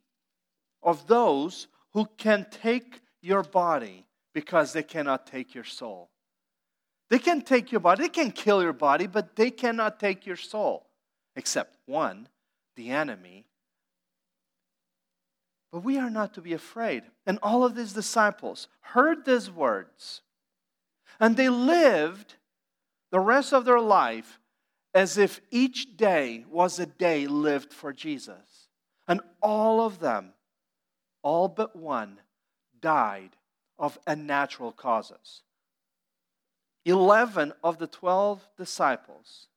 of 0.81 1.07
those 1.07 1.67
who 1.93 2.07
can 2.17 2.45
take 2.49 3.01
your 3.21 3.43
body 3.43 4.05
because 4.33 4.73
they 4.73 4.83
cannot 4.83 5.27
take 5.27 5.53
your 5.53 5.63
soul. 5.63 6.09
They 7.09 7.19
can 7.19 7.41
take 7.41 7.71
your 7.71 7.81
body, 7.81 8.03
they 8.03 8.09
can 8.09 8.31
kill 8.31 8.61
your 8.61 8.73
body, 8.73 9.07
but 9.07 9.35
they 9.35 9.49
cannot 9.49 9.99
take 9.99 10.25
your 10.25 10.35
soul, 10.35 10.87
except 11.35 11.77
one, 11.85 12.27
the 12.75 12.91
enemy. 12.91 13.45
But 15.71 15.83
we 15.83 15.97
are 15.97 16.09
not 16.09 16.33
to 16.35 16.41
be 16.41 16.53
afraid. 16.53 17.03
And 17.25 17.39
all 17.41 17.63
of 17.63 17.75
these 17.75 17.93
disciples 17.93 18.67
heard 18.81 19.25
these 19.25 19.49
words, 19.49 20.21
and 21.19 21.35
they 21.35 21.49
lived 21.49 22.35
the 23.11 23.19
rest 23.19 23.53
of 23.53 23.65
their 23.65 23.81
life 23.81 24.39
as 24.93 25.17
if 25.17 25.41
each 25.51 25.97
day 25.97 26.45
was 26.49 26.79
a 26.79 26.85
day 26.85 27.27
lived 27.27 27.73
for 27.73 27.91
Jesus. 27.91 28.67
And 29.07 29.21
all 29.41 29.81
of 29.81 29.99
them 29.99 30.33
all 31.21 31.47
but 31.47 31.75
one 31.75 32.19
died 32.81 33.31
of 33.77 33.99
unnatural 34.07 34.71
causes. 34.71 35.41
Eleven 36.85 37.53
of 37.63 37.77
the 37.77 37.87
twelve 37.87 38.47
disciples 38.57 39.47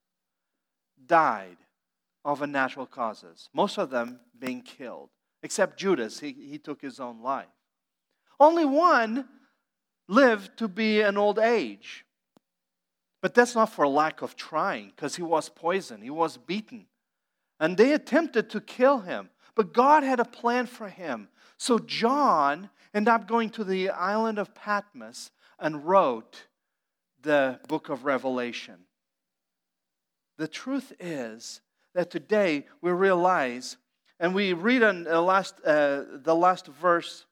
died 1.06 1.56
of 2.24 2.42
unnatural 2.42 2.86
causes, 2.86 3.48
most 3.52 3.78
of 3.78 3.90
them 3.90 4.20
being 4.38 4.62
killed, 4.62 5.10
except 5.42 5.78
Judas, 5.78 6.20
he, 6.20 6.32
he 6.32 6.58
took 6.58 6.80
his 6.80 7.00
own 7.00 7.20
life. 7.22 7.46
Only 8.38 8.64
one 8.64 9.28
lived 10.08 10.56
to 10.58 10.68
be 10.68 11.00
an 11.00 11.16
old 11.16 11.38
age. 11.38 12.04
But 13.20 13.34
that's 13.34 13.54
not 13.54 13.70
for 13.70 13.86
lack 13.86 14.20
of 14.20 14.34
trying, 14.34 14.90
because 14.90 15.14
he 15.14 15.22
was 15.22 15.48
poisoned, 15.48 16.02
he 16.02 16.10
was 16.10 16.36
beaten. 16.36 16.86
And 17.60 17.76
they 17.76 17.92
attempted 17.92 18.50
to 18.50 18.60
kill 18.60 19.00
him, 19.00 19.30
but 19.54 19.72
God 19.72 20.02
had 20.02 20.18
a 20.18 20.24
plan 20.24 20.66
for 20.66 20.88
him. 20.88 21.28
So 21.62 21.78
John 21.78 22.70
ended 22.92 23.14
up 23.14 23.28
going 23.28 23.50
to 23.50 23.62
the 23.62 23.90
island 23.90 24.40
of 24.40 24.52
Patmos 24.52 25.30
and 25.60 25.86
wrote 25.86 26.48
the 27.22 27.60
book 27.68 27.88
of 27.88 28.04
Revelation. 28.04 28.78
The 30.38 30.48
truth 30.48 30.92
is 30.98 31.60
that 31.94 32.10
today 32.10 32.66
we 32.80 32.90
realize, 32.90 33.76
and 34.18 34.34
we 34.34 34.54
read 34.54 34.82
in 34.82 35.04
the 35.04 35.20
last, 35.20 35.54
uh, 35.64 36.02
the 36.14 36.34
last 36.34 36.66
verse 36.66 37.26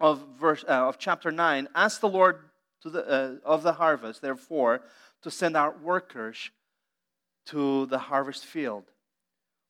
of, 0.00 0.26
verse, 0.36 0.64
uh, 0.68 0.88
of 0.88 0.98
chapter 0.98 1.30
9 1.30 1.68
Ask 1.72 2.00
the 2.00 2.08
Lord 2.08 2.40
to 2.82 2.90
the, 2.90 3.06
uh, 3.06 3.48
of 3.48 3.62
the 3.62 3.74
harvest, 3.74 4.22
therefore, 4.22 4.80
to 5.22 5.30
send 5.30 5.56
out 5.56 5.80
workers 5.80 6.50
to 7.46 7.86
the 7.86 7.98
harvest 7.98 8.44
field. 8.44 8.90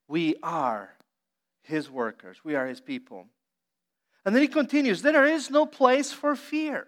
We 0.09 0.37
are 0.43 0.97
his 1.62 1.90
workers, 1.90 2.38
we 2.43 2.55
are 2.55 2.67
his 2.67 2.81
people. 2.81 3.26
And 4.25 4.35
then 4.35 4.43
he 4.43 4.49
continues 4.49 5.03
There 5.03 5.27
is 5.27 5.50
no 5.50 5.67
place 5.67 6.12
for 6.12 6.35
fear. 6.37 6.87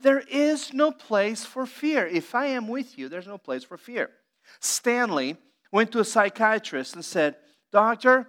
There 0.00 0.20
is 0.20 0.74
no 0.74 0.90
place 0.90 1.44
for 1.44 1.64
fear. 1.66 2.06
If 2.06 2.34
I 2.34 2.46
am 2.46 2.68
with 2.68 2.98
you, 2.98 3.08
there's 3.08 3.26
no 3.26 3.38
place 3.38 3.64
for 3.64 3.78
fear. 3.78 4.10
Stanley 4.60 5.36
went 5.72 5.92
to 5.92 6.00
a 6.00 6.04
psychiatrist 6.04 6.94
and 6.94 7.04
said, 7.04 7.36
Doctor, 7.72 8.28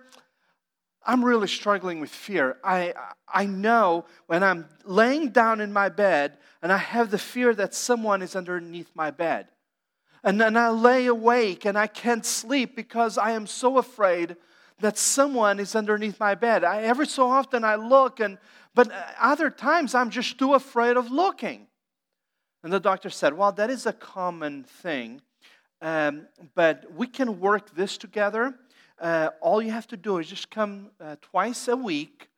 I'm 1.06 1.24
really 1.24 1.48
struggling 1.48 2.00
with 2.00 2.10
fear. 2.10 2.58
I, 2.64 2.94
I 3.28 3.46
know 3.46 4.06
when 4.28 4.44
I'm 4.44 4.68
laying 4.84 5.30
down 5.30 5.62
in 5.62 5.72
my 5.72 5.90
bed 5.90 6.38
and 6.62 6.72
I 6.72 6.78
have 6.78 7.12
the 7.12 7.18
fear 7.18 7.54
that 7.56 7.74
someone 7.74 8.22
is 8.22 8.36
underneath 8.36 8.90
my 8.94 9.12
bed. 9.12 9.48
And 10.24 10.42
then 10.42 10.58
I 10.58 10.70
lay 10.70 11.06
awake 11.06 11.66
and 11.66 11.78
I 11.78 11.88
can't 11.88 12.26
sleep 12.26 12.76
because 12.76 13.18
I 13.18 13.32
am 13.32 13.48
so 13.48 13.78
afraid 13.78 14.36
that 14.79 14.98
someone 14.98 15.60
is 15.60 15.75
underneath 15.75 16.19
my 16.19 16.36
bed. 16.36 16.63
I, 16.63 16.84
every 16.84 17.07
so 17.07 17.29
often 17.29 17.63
I 17.63 17.75
look, 17.75 18.19
and, 18.19 18.38
but 18.75 18.91
other 19.19 19.50
times 19.50 19.96
I'm 19.96 20.10
just 20.10 20.38
too 20.38 20.53
afraid 20.53 20.98
of 20.98 21.12
looking. 21.12 21.67
And 22.63 22.72
the 22.72 22.79
doctor 22.79 23.10
said, 23.10 23.38
Well, 23.38 23.51
that 23.53 23.69
is 23.69 23.86
a 23.86 23.93
common 23.93 24.63
thing, 24.63 25.22
um, 25.81 26.27
but 26.55 26.86
we 26.96 27.07
can 27.07 27.39
work 27.39 27.75
this 27.75 27.98
together 27.98 28.55
uh, 29.00 29.29
all 29.41 29.62
you 29.62 29.72
have 29.72 29.88
to 29.88 29.98
do 29.98 30.17
is 30.17 30.27
just 30.27 30.50
come 30.50 30.89
uh, 31.00 31.15
twice 31.22 31.67
a 31.67 31.77
week 31.77 32.29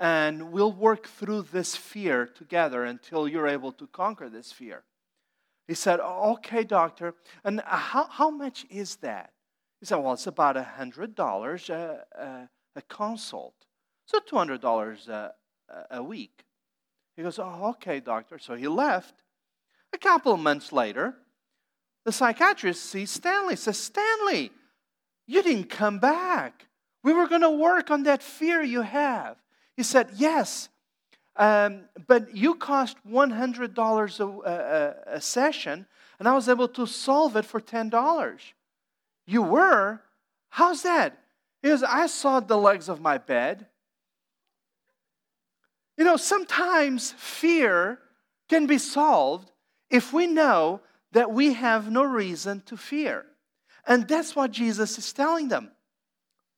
and 0.00 0.52
we'll 0.52 0.72
work 0.72 1.06
through 1.06 1.42
this 1.42 1.76
fear 1.76 2.26
together 2.26 2.84
until 2.84 3.28
you're 3.28 3.48
able 3.48 3.72
to 3.72 3.86
conquer 3.88 4.28
this 4.28 4.52
fear. 4.52 4.84
He 5.66 5.74
said, 5.74 6.00
Okay, 6.00 6.64
doctor. 6.64 7.14
And 7.44 7.60
how, 7.64 8.06
how 8.06 8.30
much 8.30 8.66
is 8.70 8.96
that? 8.96 9.32
He 9.80 9.86
said, 9.86 9.96
Well, 9.96 10.14
it's 10.14 10.26
about 10.26 10.56
$100 10.56 11.70
a, 11.70 12.04
a, 12.20 12.48
a 12.76 12.82
consult. 12.82 13.54
So 14.06 14.18
$200 14.18 15.08
a, 15.08 15.32
a 15.90 16.02
week. 16.02 16.44
He 17.16 17.22
goes, 17.22 17.38
Oh, 17.38 17.70
okay, 17.70 18.00
doctor. 18.00 18.38
So 18.38 18.54
he 18.54 18.68
left. 18.68 19.14
A 19.92 19.98
couple 19.98 20.32
of 20.32 20.40
months 20.40 20.72
later, 20.72 21.14
the 22.04 22.12
psychiatrist 22.12 22.84
sees 22.84 23.10
Stanley, 23.10 23.56
says, 23.56 23.78
Stanley, 23.78 24.50
you 25.26 25.42
didn't 25.42 25.70
come 25.70 25.98
back. 25.98 26.66
We 27.02 27.12
were 27.12 27.28
going 27.28 27.42
to 27.42 27.50
work 27.50 27.90
on 27.90 28.02
that 28.04 28.22
fear 28.22 28.62
you 28.62 28.82
have. 28.82 29.36
He 29.76 29.82
said, 29.82 30.10
Yes, 30.16 30.68
um, 31.36 31.82
but 32.06 32.34
you 32.34 32.56
cost 32.56 32.96
$100 33.08 34.20
a, 34.20 34.50
a, 34.50 35.14
a 35.16 35.20
session, 35.20 35.86
and 36.18 36.26
I 36.26 36.34
was 36.34 36.48
able 36.48 36.68
to 36.68 36.86
solve 36.86 37.36
it 37.36 37.44
for 37.44 37.60
$10. 37.60 38.40
You 39.28 39.42
were? 39.42 40.00
How's 40.48 40.84
that? 40.84 41.18
Goes, 41.62 41.82
I 41.82 42.06
saw 42.06 42.40
the 42.40 42.56
legs 42.56 42.88
of 42.88 43.02
my 43.02 43.18
bed. 43.18 43.66
You 45.98 46.04
know, 46.04 46.16
sometimes 46.16 47.12
fear 47.12 47.98
can 48.48 48.66
be 48.66 48.78
solved 48.78 49.52
if 49.90 50.14
we 50.14 50.26
know 50.26 50.80
that 51.12 51.30
we 51.30 51.52
have 51.52 51.90
no 51.90 52.04
reason 52.04 52.62
to 52.66 52.78
fear. 52.78 53.26
And 53.86 54.08
that's 54.08 54.34
what 54.34 54.50
Jesus 54.50 54.96
is 54.96 55.12
telling 55.12 55.48
them. 55.48 55.72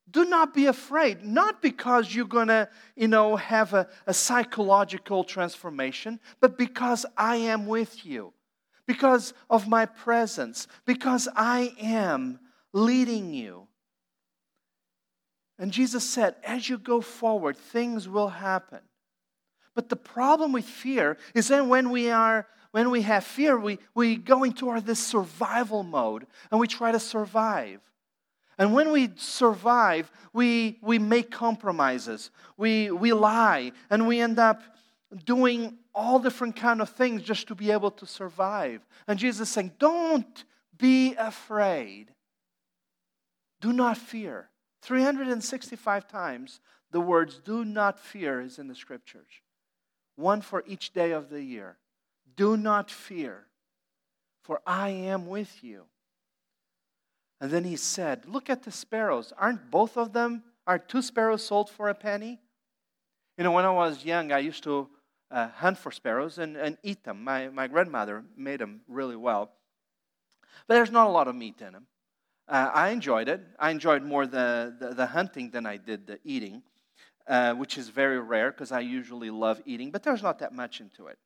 Do 0.09 0.25
not 0.25 0.55
be 0.55 0.67
afraid, 0.67 1.25
not 1.25 1.61
because 1.61 2.15
you're 2.15 2.27
to, 2.27 2.69
you 2.95 3.09
know, 3.09 3.35
have 3.35 3.75
a, 3.75 3.89
a 4.07 4.15
psychological 4.15 5.25
transformation, 5.25 6.21
but 6.39 6.57
because 6.57 7.05
I 7.17 7.35
am 7.37 7.67
with 7.67 8.07
you, 8.07 8.33
because 8.87 9.35
of 9.49 9.67
my 9.67 9.87
presence, 9.87 10.69
because 10.85 11.29
I 11.35 11.75
am 11.81 12.39
leading 12.73 13.33
you. 13.33 13.67
And 15.59 15.73
Jesus 15.73 16.09
said, 16.09 16.37
as 16.45 16.69
you 16.69 16.79
go 16.79 17.00
forward, 17.00 17.57
things 17.57 18.09
will 18.09 18.29
happen. 18.29 18.81
But 19.75 19.89
the 19.89 19.97
problem 19.97 20.53
with 20.53 20.65
fear 20.65 21.17
is 21.35 21.49
that 21.49 21.67
when 21.67 21.91
we 21.91 22.11
are 22.11 22.47
when 22.73 22.91
we 22.91 23.03
have 23.03 23.25
fear, 23.25 23.59
we, 23.59 23.79
we 23.95 24.17
go 24.17 24.45
into 24.45 24.69
our, 24.69 24.81
this 24.81 25.05
survival 25.05 25.83
mode 25.83 26.27
and 26.50 26.61
we 26.61 26.69
try 26.69 26.93
to 26.93 27.00
survive. 27.00 27.81
And 28.59 28.75
when 28.75 28.93
we 28.93 29.11
survive, 29.17 30.11
we, 30.33 30.79
we 30.83 30.99
make 30.99 31.31
compromises. 31.31 32.31
We, 32.57 32.91
we 32.91 33.12
lie 33.12 33.73
and 33.89 34.07
we 34.07 34.21
end 34.21 34.39
up 34.39 34.62
doing 35.25 35.79
all 35.95 36.21
different 36.21 36.55
kind 36.55 36.81
of 36.81 36.91
things 36.91 37.23
just 37.23 37.49
to 37.49 37.55
be 37.55 37.73
able 37.73 37.91
to 37.91 38.07
survive. 38.07 38.87
And 39.09 39.19
Jesus 39.19 39.49
saying, 39.49 39.73
don't 39.79 40.45
be 40.79 41.15
afraid. 41.15 42.12
Do 43.61 43.73
not 43.73 43.97
fear. 43.97 44.50
365 44.83 46.09
times 46.09 46.61
the 46.90 47.00
words 47.00 47.40
do 47.45 47.64
not 47.64 48.00
fear 48.00 48.40
is 48.40 48.59
in 48.59 48.69
the 48.69 48.75
scriptures. 48.75 49.29
One 50.17 50.40
for 50.40 50.64
each 50.67 50.93
day 50.93 51.12
of 51.12 51.31
the 51.31 51.43
year. 51.43 51.76
Do 52.37 52.57
not 52.57 52.90
fear, 52.90 53.47
for 54.43 54.61
I 54.67 54.88
am 54.90 55.26
with 55.26 55.62
you. 55.62 55.85
And 57.40 57.50
then 57.50 57.64
he 57.64 57.76
said, 57.76 58.26
Look 58.26 58.50
at 58.50 58.62
the 58.62 58.71
sparrows. 58.71 59.33
Aren't 59.37 59.71
both 59.71 59.97
of 59.97 60.12
them, 60.12 60.43
are 60.67 60.79
two 60.79 61.02
sparrows 61.02 61.45
sold 61.45 61.71
for 61.71 61.88
a 61.88 61.95
penny? 61.95 62.38
You 63.37 63.45
know, 63.45 63.52
when 63.52 63.64
I 63.64 63.71
was 63.71 64.05
young, 64.05 64.33
I 64.33 64.38
used 64.38 64.62
to 64.64 64.88
uh, 65.31 65.49
hunt 65.49 65.79
for 65.79 65.90
sparrows 65.90 66.38
and, 66.38 66.57
and 66.57 66.76
eat 66.83 67.05
them. 67.05 67.25
My, 67.25 67.49
my 67.49 67.67
grandmother 67.67 68.25
made 68.37 68.61
them 68.61 68.83
really 68.88 69.17
well. 69.17 69.50
But 70.67 70.75
there's 70.75 70.90
not 70.90 71.07
a 71.07 71.11
lot 71.11 71.29
of 71.29 71.35
meat 71.35 71.61
in 71.61 71.73
them. 71.73 71.87
Uh, 72.50 72.69
I 72.75 72.88
enjoyed 72.88 73.28
it. 73.28 73.40
I 73.61 73.71
enjoyed 73.71 74.02
more 74.02 74.26
the, 74.26 74.75
the, 74.80 74.92
the 74.92 75.07
hunting 75.07 75.50
than 75.50 75.66
I 75.66 75.76
did 75.76 76.09
the 76.09 76.19
eating, 76.25 76.62
uh, 77.28 77.54
which 77.54 77.78
is 77.78 77.88
very 77.90 78.19
rare 78.19 78.50
because 78.50 78.73
I 78.73 78.80
usually 78.80 79.30
love 79.30 79.62
eating, 79.64 79.92
but 79.92 80.02
there's 80.02 80.23
not 80.23 80.40
that 80.40 80.52
much 80.52 80.80
into 80.80 81.07
it. 81.07 81.19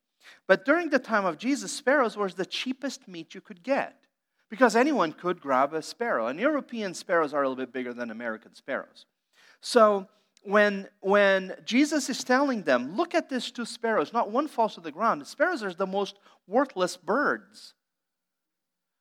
But 0.46 0.66
during 0.66 0.90
the 0.90 0.98
time 0.98 1.24
of 1.24 1.38
Jesus, 1.38 1.72
sparrows 1.72 2.14
was 2.14 2.34
the 2.34 2.44
cheapest 2.44 3.08
meat 3.08 3.34
you 3.34 3.40
could 3.40 3.62
get 3.62 4.04
because 4.50 4.76
anyone 4.76 5.12
could 5.12 5.40
grab 5.40 5.72
a 5.72 5.80
sparrow. 5.80 6.26
And 6.26 6.38
European 6.38 6.92
sparrows 6.92 7.32
are 7.32 7.42
a 7.42 7.48
little 7.48 7.64
bit 7.64 7.72
bigger 7.72 7.94
than 7.94 8.10
American 8.10 8.54
sparrows. 8.54 9.06
So 9.62 10.06
when, 10.42 10.88
when 11.00 11.54
Jesus 11.64 12.10
is 12.10 12.22
telling 12.22 12.64
them, 12.64 12.96
look 12.96 13.14
at 13.14 13.30
these 13.30 13.50
two 13.50 13.64
sparrows, 13.64 14.12
not 14.12 14.30
one 14.30 14.46
falls 14.46 14.74
to 14.74 14.82
the 14.82 14.92
ground. 14.92 15.26
Sparrows 15.26 15.62
are 15.62 15.72
the 15.72 15.86
most 15.86 16.16
worthless 16.46 16.98
birds. 16.98 17.72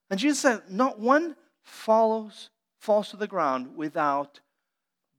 And 0.09 0.17
Jesus 0.17 0.39
said, 0.39 0.61
not 0.69 0.99
one 0.99 1.35
follows, 1.63 2.49
falls 2.77 3.09
to 3.09 3.17
the 3.17 3.27
ground 3.27 3.75
without 3.75 4.39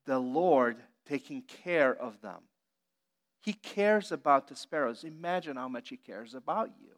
the 0.04 0.18
Lord 0.18 0.76
taking 1.06 1.42
care 1.42 1.94
of 1.94 2.20
them. 2.20 2.42
He 3.40 3.52
cares 3.52 4.10
about 4.10 4.48
the 4.48 4.56
sparrows. 4.56 5.04
Imagine 5.04 5.56
how 5.56 5.68
much 5.68 5.88
He 5.90 5.96
cares 5.96 6.34
about 6.34 6.70
you. 6.80 6.92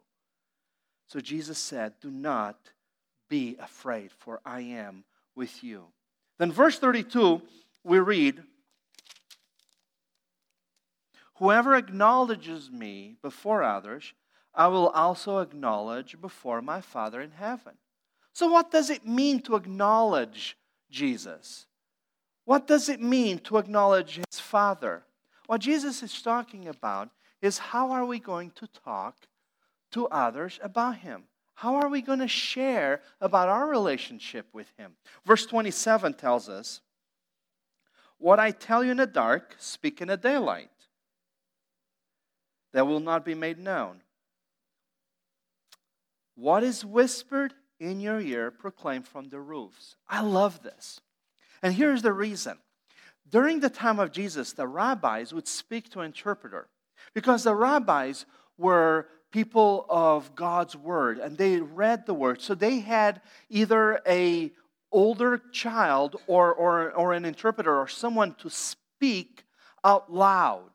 So 1.09 1.21
Jesus 1.21 1.59
said, 1.59 1.95
Do 2.01 2.11
not 2.11 2.71
be 3.29 3.57
afraid, 3.61 4.11
for 4.13 4.41
I 4.45 4.61
am 4.61 5.05
with 5.35 5.63
you. 5.65 5.87
Then, 6.39 6.53
verse 6.53 6.79
32, 6.79 7.43
we 7.85 7.99
read, 7.99 8.43
Whoever 11.37 11.75
acknowledges 11.75 12.71
me 12.71 13.17
before 13.23 13.63
others, 13.63 14.15
I 14.55 14.69
will 14.69 14.89
also 14.89 15.39
acknowledge 15.39 16.21
before 16.21 16.63
my 16.63 16.81
Father 16.81 17.21
in 17.21 17.33
heaven. 17.33 17.75
So, 18.37 18.49
what 18.49 18.71
does 18.71 18.91
it 18.91 19.07
mean 19.07 19.41
to 19.45 19.57
acknowledge 19.57 20.59
Jesus? 20.91 21.65
What 22.45 22.67
does 22.67 22.91
it 22.91 23.01
mean 23.01 23.39
to 23.39 23.57
acknowledge 23.57 24.21
his 24.31 24.39
Father? 24.39 25.05
What 25.47 25.63
Jesus 25.63 26.03
is 26.03 26.21
talking 26.21 26.69
about 26.69 27.09
is 27.41 27.57
how 27.57 27.93
are 27.93 28.05
we 28.05 28.19
going 28.19 28.51
to 28.57 28.67
talk 28.85 29.17
to 29.93 30.07
others 30.09 30.61
about 30.63 30.99
Him? 30.99 31.23
How 31.55 31.77
are 31.77 31.89
we 31.89 32.03
going 32.03 32.19
to 32.19 32.29
share 32.29 33.01
about 33.23 33.49
our 33.49 33.67
relationship 33.67 34.45
with 34.53 34.71
Him? 34.77 34.93
Verse 35.25 35.47
27 35.47 36.13
tells 36.13 36.51
us, 36.51 36.83
What 38.19 38.39
I 38.39 38.51
tell 38.51 38.85
you 38.85 38.91
in 38.91 38.99
the 38.99 39.07
dark, 39.07 39.57
speak 39.59 40.03
in 40.03 40.09
the 40.09 40.19
daylight, 40.19 40.69
that 42.75 42.87
will 42.87 43.01
not 43.01 43.25
be 43.25 43.35
made 43.35 43.59
known. 43.59 44.03
What 46.35 46.63
is 46.63 46.85
whispered 46.85 47.55
in 47.79 48.01
your 48.01 48.21
ear, 48.21 48.51
proclaim 48.51 49.03
from 49.03 49.29
the 49.29 49.41
roofs. 49.41 49.97
I 50.09 50.23
love 50.23 50.63
this. 50.63 51.01
And 51.63 51.75
here's 51.75 52.03
the 52.03 52.13
reason. 52.13 52.59
During 53.29 53.61
the 53.61 53.71
time 53.71 53.99
of 53.99 54.13
Jesus, 54.13 54.53
the 54.53 54.67
rabbis 54.67 55.33
would 55.33 55.49
speak 55.49 55.91
to 55.91 56.01
an 56.01 56.07
interpreter 56.07 56.69
because 57.15 57.45
the 57.45 57.55
rabbis 57.55 58.25
were 58.57 59.09
people 59.33 59.85
of 59.89 60.35
God's 60.35 60.77
word 60.77 61.19
and 61.19 61.37
they 61.37 61.61
read 61.61 62.07
the 62.07 62.15
word. 62.15 62.41
So 62.41 62.55
they 62.55 62.79
had 62.79 63.21
either 63.51 64.01
a 64.07 64.53
older 64.93 65.43
child 65.53 66.17
or, 66.27 66.55
or, 66.55 66.93
or 66.93 67.13
an 67.13 67.25
interpreter 67.25 67.77
or 67.77 67.89
someone 67.89 68.35
to 68.35 68.49
speak 68.49 69.45
out 69.85 70.13
loud. 70.13 70.71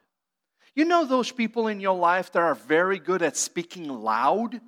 You 0.75 0.85
know 0.85 1.05
those 1.05 1.31
people 1.31 1.67
in 1.67 1.79
your 1.79 1.97
life 1.97 2.31
that 2.33 2.41
are 2.41 2.55
very 2.55 2.99
good 2.99 3.21
at 3.21 3.35
speaking 3.35 3.87
loud 3.87 4.61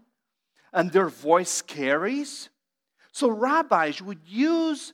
and 0.74 0.92
their 0.92 1.10
voice 1.10 1.62
carries? 1.62 2.50
So 3.12 3.30
rabbis 3.30 4.02
would 4.02 4.22
use 4.26 4.94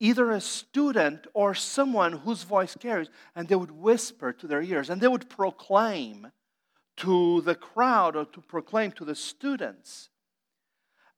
either 0.00 0.32
a 0.32 0.40
student 0.40 1.28
or 1.32 1.54
someone 1.54 2.12
whose 2.12 2.42
voice 2.42 2.76
carries, 2.78 3.08
and 3.36 3.46
they 3.46 3.54
would 3.54 3.70
whisper 3.70 4.32
to 4.32 4.48
their 4.48 4.60
ears 4.60 4.90
and 4.90 5.00
they 5.00 5.06
would 5.06 5.30
proclaim 5.30 6.32
to 6.96 7.40
the 7.42 7.54
crowd 7.54 8.16
or 8.16 8.24
to 8.26 8.40
proclaim 8.40 8.90
to 8.92 9.04
the 9.04 9.14
students. 9.14 10.10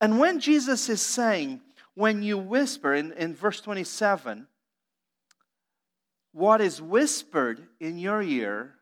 And 0.00 0.18
when 0.18 0.38
Jesus 0.38 0.88
is 0.88 1.00
saying, 1.00 1.62
when 1.94 2.23
you 2.23 2.37
whisper 2.37 2.94
in, 2.94 3.12
in 3.12 3.34
verse 3.34 3.61
27, 3.61 4.46
what 6.32 6.61
is 6.61 6.82
whispered 6.82 7.66
in 7.80 7.99
your 7.99 8.20
ear, 8.20 8.75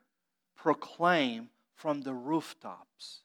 proclaim 0.57 1.49
from 1.75 2.01
the 2.01 2.13
rooftops. 2.13 3.22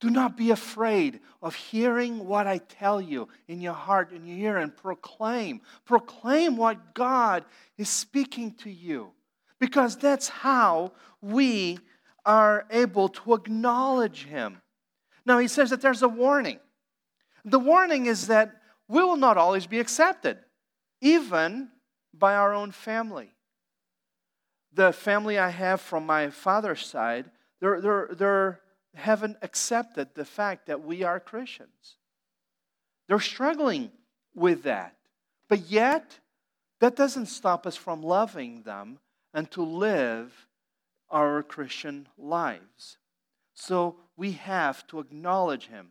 Do 0.00 0.08
not 0.08 0.36
be 0.36 0.50
afraid 0.50 1.20
of 1.42 1.54
hearing 1.54 2.26
what 2.26 2.46
I 2.46 2.58
tell 2.58 3.02
you 3.02 3.28
in 3.48 3.60
your 3.60 3.74
heart 3.74 4.12
and 4.12 4.26
your 4.26 4.38
ear 4.38 4.56
and 4.56 4.74
proclaim. 4.74 5.60
Proclaim 5.84 6.56
what 6.56 6.94
God 6.94 7.44
is 7.76 7.90
speaking 7.90 8.54
to 8.54 8.70
you. 8.70 9.12
Because 9.58 9.96
that's 9.96 10.28
how 10.28 10.92
we 11.20 11.78
are 12.24 12.66
able 12.70 13.10
to 13.10 13.34
acknowledge 13.34 14.24
Him. 14.24 14.62
Now, 15.26 15.38
he 15.38 15.48
says 15.48 15.68
that 15.68 15.82
there's 15.82 16.02
a 16.02 16.08
warning. 16.08 16.58
The 17.44 17.58
warning 17.58 18.06
is 18.06 18.28
that 18.28 18.52
we 18.88 19.02
will 19.02 19.16
not 19.16 19.36
always 19.36 19.66
be 19.66 19.80
accepted, 19.80 20.38
even 21.02 21.68
by 22.14 22.34
our 22.34 22.54
own 22.54 22.72
family. 22.72 23.34
The 24.72 24.92
family 24.92 25.38
I 25.38 25.50
have 25.50 25.80
from 25.80 26.06
my 26.06 26.30
father's 26.30 26.86
side, 26.86 27.30
they're, 27.60 27.80
they're, 27.80 28.08
they're 28.12 28.60
haven't 28.94 29.36
accepted 29.42 30.08
the 30.14 30.24
fact 30.24 30.66
that 30.66 30.84
we 30.84 31.02
are 31.02 31.20
Christians. 31.20 31.96
They're 33.08 33.20
struggling 33.20 33.90
with 34.34 34.64
that. 34.64 34.96
But 35.48 35.70
yet, 35.70 36.18
that 36.80 36.96
doesn't 36.96 37.26
stop 37.26 37.66
us 37.66 37.76
from 37.76 38.02
loving 38.02 38.62
them 38.62 38.98
and 39.34 39.50
to 39.52 39.62
live 39.62 40.46
our 41.10 41.42
Christian 41.42 42.08
lives. 42.16 42.98
So 43.54 43.96
we 44.16 44.32
have 44.32 44.86
to 44.88 45.00
acknowledge 45.00 45.66
Him. 45.66 45.88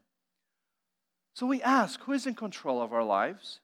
So 1.34 1.46
we 1.46 1.62
ask 1.62 2.01
who 2.01 2.13
is 2.13 2.25
in 2.25 2.36
control 2.36 2.82
of 2.82 2.94
our 2.94 3.03
lives? 3.03 3.60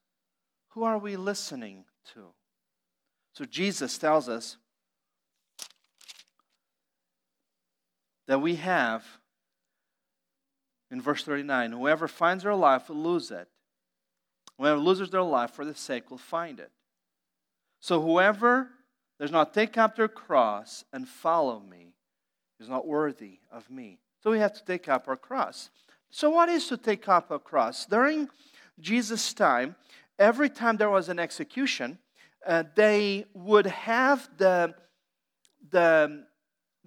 Who 0.69 0.83
are 0.83 0.97
we 0.97 1.15
listening 1.15 1.85
to? 2.13 2.27
So 3.33 3.45
Jesus 3.45 3.97
tells 3.97 4.29
us 4.29 4.57
that 8.27 8.41
we 8.41 8.55
have, 8.55 9.03
in 10.91 11.01
verse 11.01 11.23
39, 11.23 11.71
whoever 11.71 12.07
finds 12.07 12.43
their 12.43 12.55
life 12.55 12.89
will 12.89 12.97
lose 12.97 13.31
it. 13.31 13.47
Whoever 14.57 14.79
loses 14.79 15.09
their 15.09 15.23
life 15.23 15.51
for 15.51 15.65
the 15.65 15.75
sake 15.75 16.09
will 16.09 16.17
find 16.17 16.59
it. 16.59 16.71
So 17.79 18.01
whoever 18.01 18.69
does 19.19 19.31
not 19.31 19.53
take 19.53 19.77
up 19.77 19.95
their 19.95 20.07
cross 20.07 20.85
and 20.93 21.07
follow 21.07 21.59
me 21.59 21.93
is 22.59 22.69
not 22.69 22.87
worthy 22.87 23.39
of 23.51 23.69
me. 23.69 23.99
So 24.23 24.31
we 24.31 24.39
have 24.39 24.53
to 24.53 24.65
take 24.65 24.87
up 24.87 25.07
our 25.07 25.17
cross. 25.17 25.69
So, 26.09 26.29
what 26.29 26.49
is 26.49 26.67
to 26.67 26.77
take 26.77 27.09
up 27.09 27.29
a 27.29 27.39
cross? 27.39 27.85
During 27.85 28.29
Jesus' 28.79 29.33
time, 29.33 29.75
every 30.17 30.49
time 30.49 30.77
there 30.77 30.89
was 30.89 31.09
an 31.09 31.19
execution, 31.19 31.99
uh, 32.45 32.63
they 32.75 33.25
would 33.33 33.65
have 33.65 34.29
the, 34.37 34.75
the, 35.69 36.25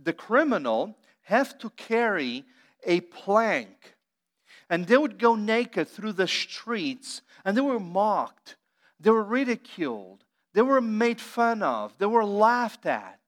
the 0.02 0.12
criminal 0.12 0.96
have 1.22 1.58
to 1.58 1.68
carry 1.70 2.44
a 2.86 3.00
plank. 3.00 3.94
And 4.70 4.86
they 4.86 4.96
would 4.96 5.18
go 5.18 5.34
naked 5.34 5.88
through 5.88 6.12
the 6.12 6.28
streets, 6.28 7.22
and 7.44 7.56
they 7.56 7.60
were 7.60 7.80
mocked, 7.80 8.56
they 9.00 9.10
were 9.10 9.22
ridiculed, 9.22 10.24
they 10.54 10.62
were 10.62 10.80
made 10.80 11.20
fun 11.20 11.62
of, 11.62 11.96
they 11.98 12.06
were 12.06 12.24
laughed 12.24 12.86
at. 12.86 13.18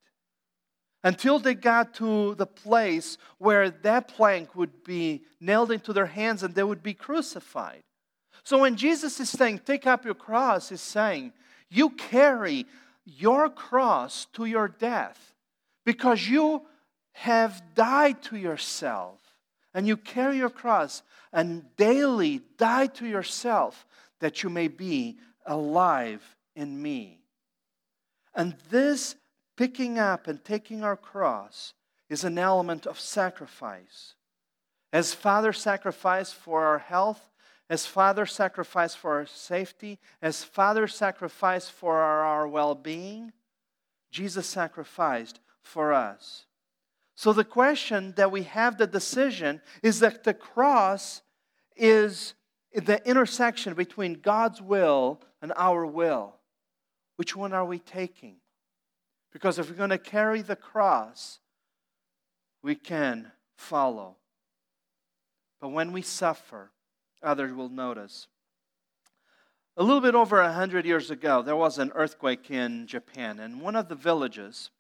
Until 1.03 1.39
they 1.39 1.55
got 1.55 1.95
to 1.95 2.35
the 2.35 2.47
place 2.47 3.17
where 3.39 3.71
that 3.71 4.09
plank 4.09 4.55
would 4.55 4.85
be 4.85 5.23
nailed 5.41 5.73
into 5.73 5.95
their 5.95 6.07
hands 6.07 6.43
and 6.43 6.55
they 6.55 6.63
would 6.63 6.83
be 6.83 6.93
crucified. 6.93 7.83
So 8.43 8.59
when 8.59 8.77
Jesus 8.77 9.19
is 9.19 9.31
saying, 9.31 9.61
Take 9.61 9.87
up 9.87 10.05
your 10.05 10.15
cross, 10.15 10.69
he's 10.69 10.83
saying, 10.83 11.33
You 11.71 11.91
carry 11.91 12.67
your 13.07 13.49
cross 13.49 14.27
to 14.35 14.45
your 14.45 14.69
death 14.69 15.35
because 15.87 16.29
you 16.29 16.67
have 17.13 17.63
died 17.75 18.23
to 18.25 18.37
yourself 18.37 19.20
and 19.75 19.87
you 19.87 19.97
carry 19.97 20.37
your 20.37 20.51
cross 20.51 21.03
and 21.33 21.65
daily 21.77 22.41
die 22.57 22.87
to 22.87 23.07
yourself 23.07 23.87
that 24.21 24.43
you 24.43 24.51
may 24.51 24.69
be 24.69 25.19
alive 25.47 26.37
in 26.55 26.81
me. 26.81 27.21
And 28.35 28.55
this 28.71 29.17
picking 29.57 29.99
up 29.99 30.27
and 30.27 30.45
taking 30.45 30.83
our 30.83 30.97
cross 30.97 31.75
is 32.09 32.25
an 32.25 32.39
element 32.39 32.87
of 32.87 32.99
sacrifice. 32.99 34.15
As 34.93 35.15
Father 35.15 35.53
sacrificed 35.53 36.35
for 36.35 36.65
our 36.65 36.79
health, 36.79 37.31
as 37.69 37.87
Father 37.87 38.27
sacrificed 38.27 38.99
for 38.99 39.19
our 39.19 39.27
safety, 39.27 40.01
as 40.21 40.43
Father 40.43 40.89
sacrificed 40.89 41.71
for 41.71 41.99
our, 41.99 42.25
our 42.25 42.49
well 42.49 42.75
being, 42.75 43.33
Jesus 44.11 44.47
sacrificed 44.47 45.39
for 45.63 45.93
us. 45.93 46.47
So 47.21 47.35
the 47.35 47.45
question 47.45 48.15
that 48.17 48.33
we 48.33 48.45
have 48.45 48.79
the 48.79 48.87
decision 48.87 49.61
is 49.83 50.01
that 50.01 50.25
the 50.25 50.33
cross 50.33 51.21
is 51.77 52.33
the 52.73 53.07
intersection 53.07 53.75
between 53.75 54.23
God's 54.23 54.63
will 54.63 55.21
and 55.43 55.53
our 55.55 55.85
will. 55.85 56.37
Which 57.17 57.37
one 57.37 57.53
are 57.53 57.67
we 57.67 57.79
taking? 57.79 58.37
Because 59.35 59.59
if 59.59 59.69
we're 59.69 59.77
going 59.77 59.91
to 59.91 59.99
carry 59.99 60.41
the 60.41 60.57
cross, 60.57 61.41
we 62.63 62.75
can 62.75 63.31
follow. 63.55 64.17
But 65.61 65.73
when 65.73 65.93
we 65.93 66.01
suffer, 66.01 66.71
others 67.23 67.53
will 67.53 67.69
notice. 67.69 68.29
A 69.77 69.83
little 69.83 70.01
bit 70.01 70.15
over 70.15 70.41
a 70.41 70.55
hundred 70.55 70.87
years 70.87 71.11
ago, 71.11 71.43
there 71.43 71.55
was 71.55 71.77
an 71.77 71.93
earthquake 71.95 72.51
in 72.51 72.87
Japan, 72.87 73.41
and 73.41 73.61
one 73.61 73.77
of 73.77 73.91
the 73.91 73.95
villages, 73.95 74.71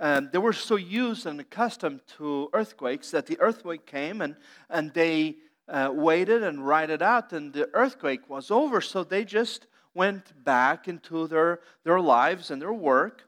um, 0.00 0.28
they 0.32 0.38
were 0.38 0.52
so 0.52 0.76
used 0.76 1.26
and 1.26 1.40
accustomed 1.40 2.00
to 2.18 2.48
earthquakes 2.52 3.10
that 3.10 3.26
the 3.26 3.38
earthquake 3.40 3.86
came 3.86 4.20
and, 4.20 4.36
and 4.70 4.92
they 4.94 5.36
uh, 5.68 5.90
waited 5.92 6.42
and 6.42 6.68
it 6.90 7.02
out, 7.02 7.32
and 7.32 7.52
the 7.52 7.68
earthquake 7.74 8.28
was 8.28 8.50
over, 8.50 8.80
so 8.80 9.04
they 9.04 9.24
just 9.24 9.66
went 9.94 10.44
back 10.44 10.88
into 10.88 11.26
their, 11.26 11.60
their 11.84 12.00
lives 12.00 12.50
and 12.50 12.62
their 12.62 12.72
work. 12.72 13.24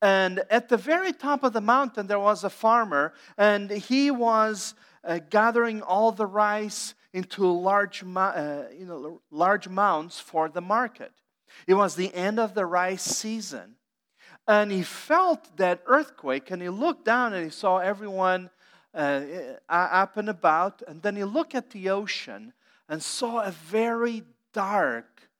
And 0.00 0.42
at 0.50 0.68
the 0.68 0.76
very 0.76 1.12
top 1.12 1.44
of 1.44 1.52
the 1.52 1.60
mountain, 1.60 2.06
there 2.06 2.18
was 2.18 2.44
a 2.44 2.50
farmer, 2.50 3.14
and 3.38 3.70
he 3.70 4.10
was 4.10 4.74
uh, 5.04 5.20
gathering 5.30 5.82
all 5.82 6.12
the 6.12 6.26
rice 6.26 6.94
into 7.12 7.46
large, 7.46 8.02
uh, 8.16 8.64
you 8.76 8.86
know, 8.86 9.20
large 9.30 9.68
mounds 9.68 10.18
for 10.18 10.48
the 10.48 10.60
market. 10.60 11.12
It 11.66 11.74
was 11.74 11.94
the 11.94 12.12
end 12.14 12.40
of 12.40 12.54
the 12.54 12.66
rice 12.66 13.02
season. 13.02 13.76
And 14.46 14.72
he 14.72 14.82
felt 14.82 15.56
that 15.56 15.82
earthquake, 15.86 16.50
and 16.50 16.60
he 16.60 16.68
looked 16.68 17.04
down 17.04 17.32
and 17.32 17.44
he 17.44 17.50
saw 17.50 17.78
everyone 17.78 18.50
uh, 18.94 19.22
up 19.68 20.16
and 20.16 20.28
about. 20.28 20.82
And 20.86 21.02
then 21.02 21.16
he 21.16 21.24
looked 21.24 21.54
at 21.54 21.70
the 21.70 21.90
ocean 21.90 22.52
and 22.88 23.02
saw 23.02 23.42
a 23.42 23.50
very 23.50 24.24
dark 24.52 25.30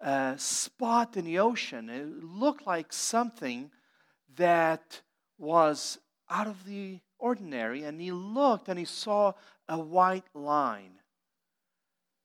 uh, 0.00 0.36
spot 0.36 1.16
in 1.16 1.24
the 1.24 1.38
ocean. 1.38 1.88
It 1.88 2.24
looked 2.24 2.66
like 2.66 2.92
something 2.92 3.70
that 4.36 5.00
was 5.38 5.98
out 6.28 6.46
of 6.46 6.64
the 6.64 7.00
ordinary. 7.18 7.84
And 7.84 8.00
he 8.00 8.10
looked 8.10 8.68
and 8.68 8.78
he 8.78 8.84
saw 8.84 9.32
a 9.68 9.78
white 9.78 10.26
line. 10.34 10.92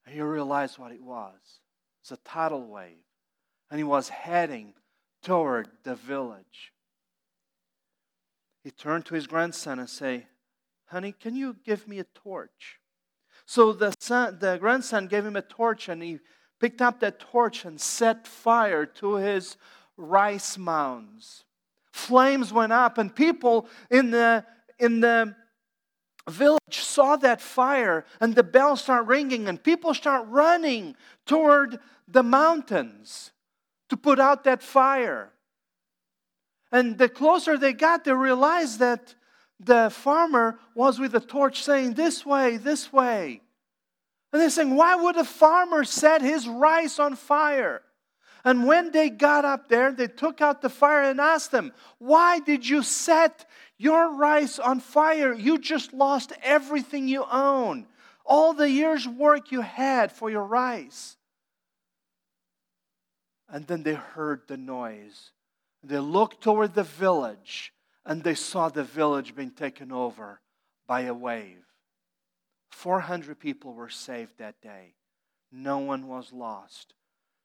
And 0.06 0.16
he 0.16 0.22
realized 0.22 0.80
what 0.80 0.92
it 0.92 1.02
was. 1.02 1.34
It's 2.02 2.12
a 2.12 2.18
tidal 2.18 2.66
wave. 2.66 3.04
And 3.70 3.80
he 3.80 3.84
was 3.84 4.10
heading 4.10 4.74
toward 5.26 5.68
the 5.84 5.96
village. 5.96 6.72
He 8.64 8.72
turned 8.72 9.06
to 9.08 9.16
his 9.16 9.28
grandson 9.28 9.80
and 9.80 9.90
said, 9.90 10.28
Honey, 10.86 11.12
can 11.20 11.36
you 11.36 11.58
give 11.66 11.88
me 11.88 12.00
a 12.00 12.06
torch? 12.06 12.80
So 13.46 13.74
the, 13.74 13.94
son, 14.00 14.38
the 14.40 14.58
grandson 14.58 15.08
gave 15.08 15.26
him 15.26 15.36
a 15.36 15.42
torch 15.42 15.90
and 15.90 16.02
he 16.02 16.20
picked 16.60 16.82
up 16.82 17.00
that 17.00 17.20
torch 17.20 17.66
and 17.66 17.82
set 17.82 18.28
fire 18.28 18.86
to 18.86 19.16
his 19.16 19.58
rice 19.98 20.58
mounds. 20.58 21.44
Flames 21.92 22.52
went 22.52 22.74
up, 22.74 22.98
and 22.98 23.16
people 23.16 23.68
in 23.90 24.12
the, 24.12 24.44
in 24.80 25.00
the 25.00 25.34
village 26.30 26.60
saw 26.70 27.16
that 27.16 27.40
fire, 27.40 28.06
and 28.20 28.36
the 28.36 28.44
bells 28.44 28.82
start 28.82 29.08
ringing, 29.08 29.48
and 29.48 29.64
people 29.64 29.94
start 29.94 30.28
running 30.28 30.96
toward 31.26 31.80
the 32.08 32.24
mountains 32.24 33.32
to 33.90 33.98
put 33.98 34.20
out 34.20 34.44
that 34.46 34.62
fire. 34.62 35.32
And 36.72 36.98
the 36.98 37.10
closer 37.10 37.58
they 37.58 37.74
got, 37.74 38.04
they 38.04 38.14
realized 38.14 38.80
that 38.80 39.16
the 39.60 39.90
farmer 39.90 40.60
was 40.74 41.00
with 41.00 41.16
a 41.16 41.20
torch 41.20 41.64
saying, 41.64 41.94
This 41.94 42.26
way, 42.26 42.58
this 42.58 42.92
way. 42.92 43.42
And 44.34 44.42
they're 44.42 44.50
saying, 44.50 44.76
Why 44.76 44.96
would 44.96 45.16
a 45.16 45.24
farmer 45.24 45.84
set 45.84 46.22
his 46.22 46.48
rice 46.48 47.00
on 47.00 47.16
fire? 47.16 47.82
And 48.44 48.68
when 48.68 48.92
they 48.92 49.10
got 49.10 49.44
up 49.44 49.70
there, 49.70 49.92
they 49.92 50.08
took 50.08 50.40
out 50.42 50.62
the 50.62 50.70
fire 50.70 51.04
and 51.04 51.20
asked 51.20 51.52
them, 51.52 51.72
Why 51.98 52.40
did 52.40 52.68
you 52.68 52.84
set 52.84 53.46
your 53.78 54.14
rice 54.14 54.60
on 54.60 54.82
fire? 54.82 55.34
You 55.34 55.58
just 55.58 55.94
lost 55.94 56.34
everything 56.44 57.08
you 57.08 57.26
own, 57.32 57.88
all 58.26 58.54
the 58.54 58.70
year's 58.70 59.08
work 59.08 59.52
you 59.52 59.62
had 59.62 60.12
for 60.12 60.30
your 60.30 60.46
rice. 60.46 61.16
And 63.50 63.68
then 63.68 63.84
they 63.84 63.94
heard 63.94 64.42
the 64.48 64.58
noise. 64.58 65.32
They 65.84 66.00
looked 66.00 66.42
toward 66.42 66.74
the 66.74 66.84
village 66.84 67.74
and 68.06 68.24
they 68.24 68.36
saw 68.36 68.70
the 68.70 68.84
village 68.84 69.36
being 69.36 69.52
taken 69.52 69.92
over 69.92 70.42
by 70.88 71.02
a 71.02 71.14
wave. 71.14 71.64
400 72.70 73.40
people 73.40 73.74
were 73.74 73.90
saved 73.90 74.38
that 74.38 74.62
day. 74.62 74.96
No 75.52 75.80
one 75.80 76.08
was 76.08 76.34
lost 76.34 76.94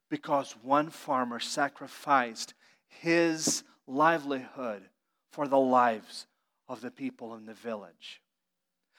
because 0.09 0.57
one 0.63 0.91
farmer 0.91 1.39
sacrificed 1.39 2.55
his 2.89 3.63
livelihood 3.87 4.83
for 5.31 5.47
the 5.47 5.59
lives 5.59 6.27
of 6.69 6.81
the 6.81 6.91
people 6.91 7.35
in 7.35 7.47
the 7.47 7.55
village. 7.55 8.21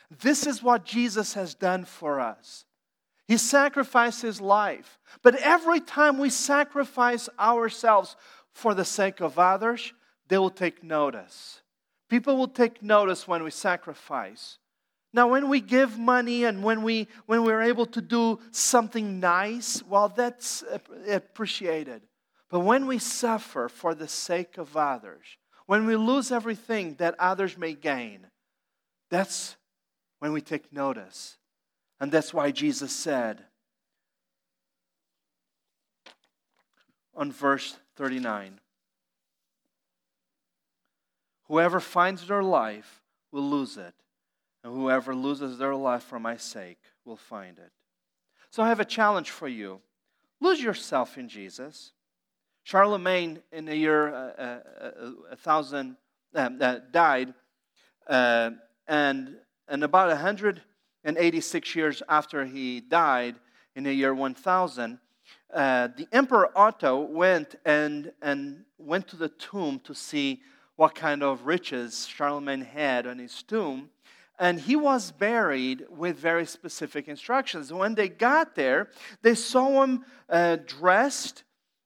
This 0.10 0.48
is 0.48 0.64
what 0.64 0.86
Jesus 0.86 1.34
has 1.34 1.54
done 1.54 1.86
for 1.86 2.20
us. 2.20 2.66
He 3.32 3.38
sacrificed 3.38 4.22
his 4.22 4.42
life. 4.42 5.00
But 5.22 5.36
every 5.36 5.80
time 5.80 6.18
we 6.18 6.30
sacrifice 6.30 7.30
ourselves 7.40 8.18
for 8.52 8.74
the 8.74 8.84
sake 8.84 9.22
of 9.22 9.40
others, 9.40 9.94
they 10.28 10.38
will 10.38 10.50
take 10.50 10.84
notice. 10.84 11.62
People 12.10 12.36
will 12.36 12.50
take 12.50 12.84
notice 12.84 13.30
when 13.30 13.42
we 13.42 13.50
sacrifice. 13.50 14.58
Now, 15.14 15.30
when 15.30 15.48
we 15.48 15.62
give 15.62 15.98
money 15.98 16.44
and 16.44 16.62
when, 16.62 16.84
we, 16.84 17.08
when 17.26 17.46
we're 17.46 17.62
able 17.62 17.86
to 17.86 18.02
do 18.02 18.38
something 18.52 19.22
nice, 19.22 19.82
well, 19.82 20.10
that's 20.10 20.66
appreciated. 21.10 22.02
But 22.50 22.60
when 22.60 22.86
we 22.86 22.98
suffer 22.98 23.70
for 23.70 23.96
the 23.96 24.10
sake 24.10 24.58
of 24.58 24.76
others, 24.76 25.24
when 25.68 25.86
we 25.86 25.96
lose 25.96 26.34
everything 26.34 26.96
that 26.96 27.16
others 27.18 27.58
may 27.58 27.76
gain, 27.76 28.28
that's 29.10 29.56
when 30.20 30.34
we 30.34 30.42
take 30.42 30.74
notice. 30.74 31.38
And 32.02 32.12
that's 32.12 32.34
why 32.34 32.50
Jesus 32.50 32.92
said 32.92 33.44
on 37.16 37.32
verse 37.32 37.78
39 37.96 38.60
Whoever 41.44 41.80
finds 41.80 42.28
their 42.28 42.42
life 42.42 43.04
will 43.32 43.48
lose 43.48 43.78
it 43.78 43.94
and 44.64 44.74
whoever 44.74 45.14
loses 45.14 45.60
their 45.60 45.76
life 45.76 46.02
for 46.02 46.20
my 46.20 46.38
sake 46.38 46.80
will 47.06 47.18
find 47.18 47.60
it. 47.60 47.72
So 48.50 48.64
I 48.64 48.70
have 48.70 48.80
a 48.80 48.86
challenge 48.86 49.30
for 49.30 49.48
you 49.48 49.80
lose 50.40 50.60
yourself 50.62 51.20
in 51.20 51.30
Jesus. 51.30 51.92
Charlemagne, 52.64 53.44
in 53.52 53.66
the 53.66 53.76
year 53.76 54.08
uh, 54.08 54.32
uh, 54.38 54.60
uh, 54.82 55.12
a 55.32 55.36
thousand, 55.36 55.98
um, 56.34 56.58
uh, 56.60 56.78
died, 56.92 57.34
uh, 58.08 58.52
and, 58.88 59.36
and 59.68 59.84
about 59.84 60.10
186 61.04 61.76
years 61.76 62.04
after 62.08 62.46
he 62.46 62.80
died, 62.80 63.36
in 63.76 63.84
the 63.84 63.94
year 63.94 64.14
1000, 64.14 65.00
uh, 65.54 65.88
the 65.98 66.08
Emperor 66.12 66.50
Otto 66.58 67.00
went 67.00 67.56
and, 67.66 68.12
and 68.22 68.64
went 68.78 69.08
to 69.10 69.16
the 69.16 69.30
tomb 69.30 69.80
to 69.84 69.94
see 69.94 70.42
what 70.76 70.96
kind 70.96 71.24
of 71.24 71.46
riches 71.46 72.08
Charlemagne 72.08 72.62
had 72.62 73.06
on 73.08 73.20
his 73.20 73.44
tomb. 73.44 73.90
And 74.40 74.60
he 74.60 74.76
was 74.76 75.12
buried 75.12 75.86
with 75.90 76.18
very 76.18 76.46
specific 76.46 77.08
instructions. 77.08 77.72
When 77.72 77.96
they 77.96 78.10
got 78.10 78.56
there, 78.56 78.90
they 79.22 79.36
saw 79.36 79.84
him 79.84 80.04
uh, 80.30 80.58
dressed, 80.66 81.44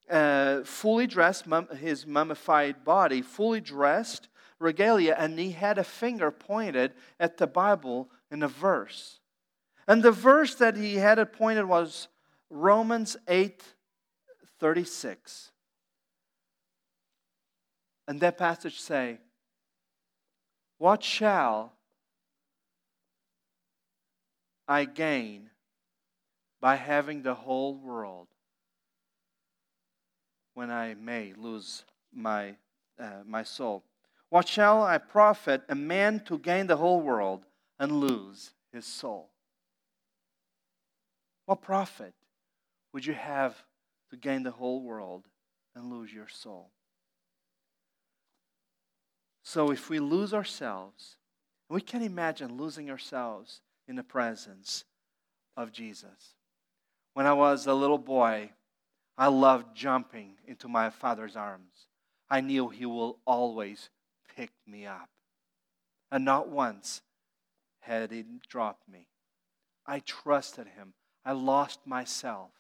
uh, 0.09 0.61
fully 0.63 1.07
dressed, 1.07 1.47
mum- 1.47 1.67
his 1.75 2.07
mummified 2.07 2.85
body, 2.85 3.21
fully 3.21 3.59
dressed, 3.59 4.29
regalia, 4.59 5.15
and 5.17 5.37
he 5.37 5.51
had 5.51 5.77
a 5.77 5.83
finger 5.83 6.31
pointed 6.31 6.93
at 7.19 7.37
the 7.37 7.47
Bible 7.47 8.09
in 8.31 8.43
a 8.43 8.47
verse. 8.47 9.19
And 9.87 10.01
the 10.01 10.11
verse 10.11 10.55
that 10.55 10.75
he 10.77 10.95
had 10.95 11.19
it 11.19 11.33
pointed 11.33 11.65
was 11.65 12.07
Romans 12.49 13.17
8 13.27 13.61
36. 14.59 15.51
And 18.07 18.19
that 18.21 18.37
passage 18.37 18.79
say, 18.79 19.19
What 20.77 21.03
shall 21.03 21.73
I 24.67 24.85
gain 24.85 25.49
by 26.61 26.75
having 26.75 27.21
the 27.21 27.33
whole 27.33 27.75
world 27.75 28.27
when 30.53 30.71
I 30.71 30.93
may 30.93 31.33
lose 31.35 31.83
my, 32.13 32.55
uh, 32.99 33.21
my 33.25 33.43
soul? 33.43 33.83
What 34.29 34.47
shall 34.47 34.83
I 34.83 34.97
profit 34.97 35.63
a 35.69 35.75
man 35.75 36.21
to 36.25 36.37
gain 36.37 36.67
the 36.67 36.77
whole 36.77 37.01
world 37.01 37.45
and 37.79 37.91
lose 37.99 38.51
his 38.71 38.85
soul? 38.85 39.29
What 41.45 41.61
profit 41.61 42.13
would 42.91 43.05
you 43.05 43.13
have 43.13 43.63
to 44.09 44.17
gain 44.17 44.43
the 44.43 44.51
whole 44.51 44.81
world 44.81 45.25
and 45.75 45.89
lose 45.91 46.13
your 46.13 46.27
soul? 46.27 46.71
So, 49.43 49.69
if 49.69 49.89
we 49.89 49.99
lose 49.99 50.33
ourselves, 50.33 51.17
we 51.69 51.81
can 51.81 52.01
imagine 52.01 52.57
losing 52.57 52.89
ourselves 52.89 53.61
in 53.87 53.95
the 53.95 54.03
presence 54.03 54.85
of 55.55 55.71
Jesus. 55.71 56.33
When 57.13 57.27
I 57.27 57.33
was 57.33 57.67
a 57.67 57.73
little 57.73 57.99
boy, 57.99 58.51
I 59.17 59.27
loved 59.27 59.75
jumping 59.75 60.33
into 60.47 60.67
my 60.67 60.89
father's 60.89 61.35
arms. 61.35 61.87
I 62.29 62.41
knew 62.41 62.69
he 62.69 62.85
will 62.85 63.19
always 63.25 63.89
pick 64.35 64.51
me 64.67 64.85
up. 64.85 65.09
And 66.11 66.23
not 66.23 66.49
once 66.49 67.01
had 67.81 68.11
he 68.11 68.23
dropped 68.47 68.87
me. 68.89 69.07
I 69.85 69.99
trusted 69.99 70.67
him. 70.67 70.93
I 71.23 71.33
lost 71.33 71.79
myself 71.85 72.51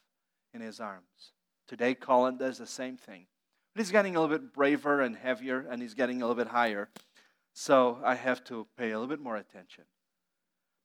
in 0.53 0.61
his 0.61 0.79
arms. 0.79 1.33
Today, 1.67 1.95
Colin 1.95 2.37
does 2.37 2.57
the 2.57 2.67
same 2.67 2.97
thing. 2.97 3.25
But 3.73 3.81
he's 3.81 3.91
getting 3.91 4.15
a 4.15 4.21
little 4.21 4.37
bit 4.37 4.53
braver 4.53 5.01
and 5.01 5.15
heavier, 5.15 5.65
and 5.69 5.81
he's 5.81 5.95
getting 5.95 6.21
a 6.21 6.27
little 6.27 6.41
bit 6.41 6.51
higher. 6.51 6.89
So 7.53 7.99
I 8.03 8.15
have 8.15 8.43
to 8.45 8.67
pay 8.77 8.91
a 8.91 8.99
little 8.99 9.07
bit 9.07 9.19
more 9.19 9.37
attention. 9.37 9.85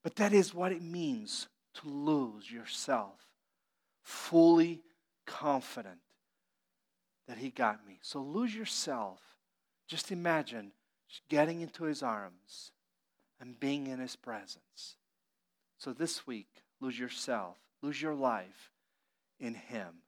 But 0.03 0.16
that 0.16 0.33
is 0.33 0.55
what 0.55 0.73
it 0.73 0.83
means 0.83 1.49
to 1.75 1.88
lose 1.88 2.51
yourself, 2.51 3.19
fully 4.03 4.83
confident 5.27 6.01
that 7.29 7.38
He 7.38 7.51
got 7.51 7.87
me. 7.87 7.99
So 8.03 8.23
lose 8.23 8.55
yourself. 8.55 9.21
Just 9.90 10.12
imagine 10.12 10.70
getting 11.29 11.62
into 11.62 11.83
His 11.83 12.00
arms 12.00 12.70
and 13.40 13.59
being 13.59 13.88
in 13.88 13.98
His 13.98 14.14
presence. 14.14 14.94
So 15.79 15.92
this 15.92 16.29
week, 16.29 16.46
lose 16.81 16.96
yourself, 16.96 17.57
lose 17.83 18.00
your 18.00 18.14
life 18.14 18.70
in 19.40 19.55
Him 19.55 20.03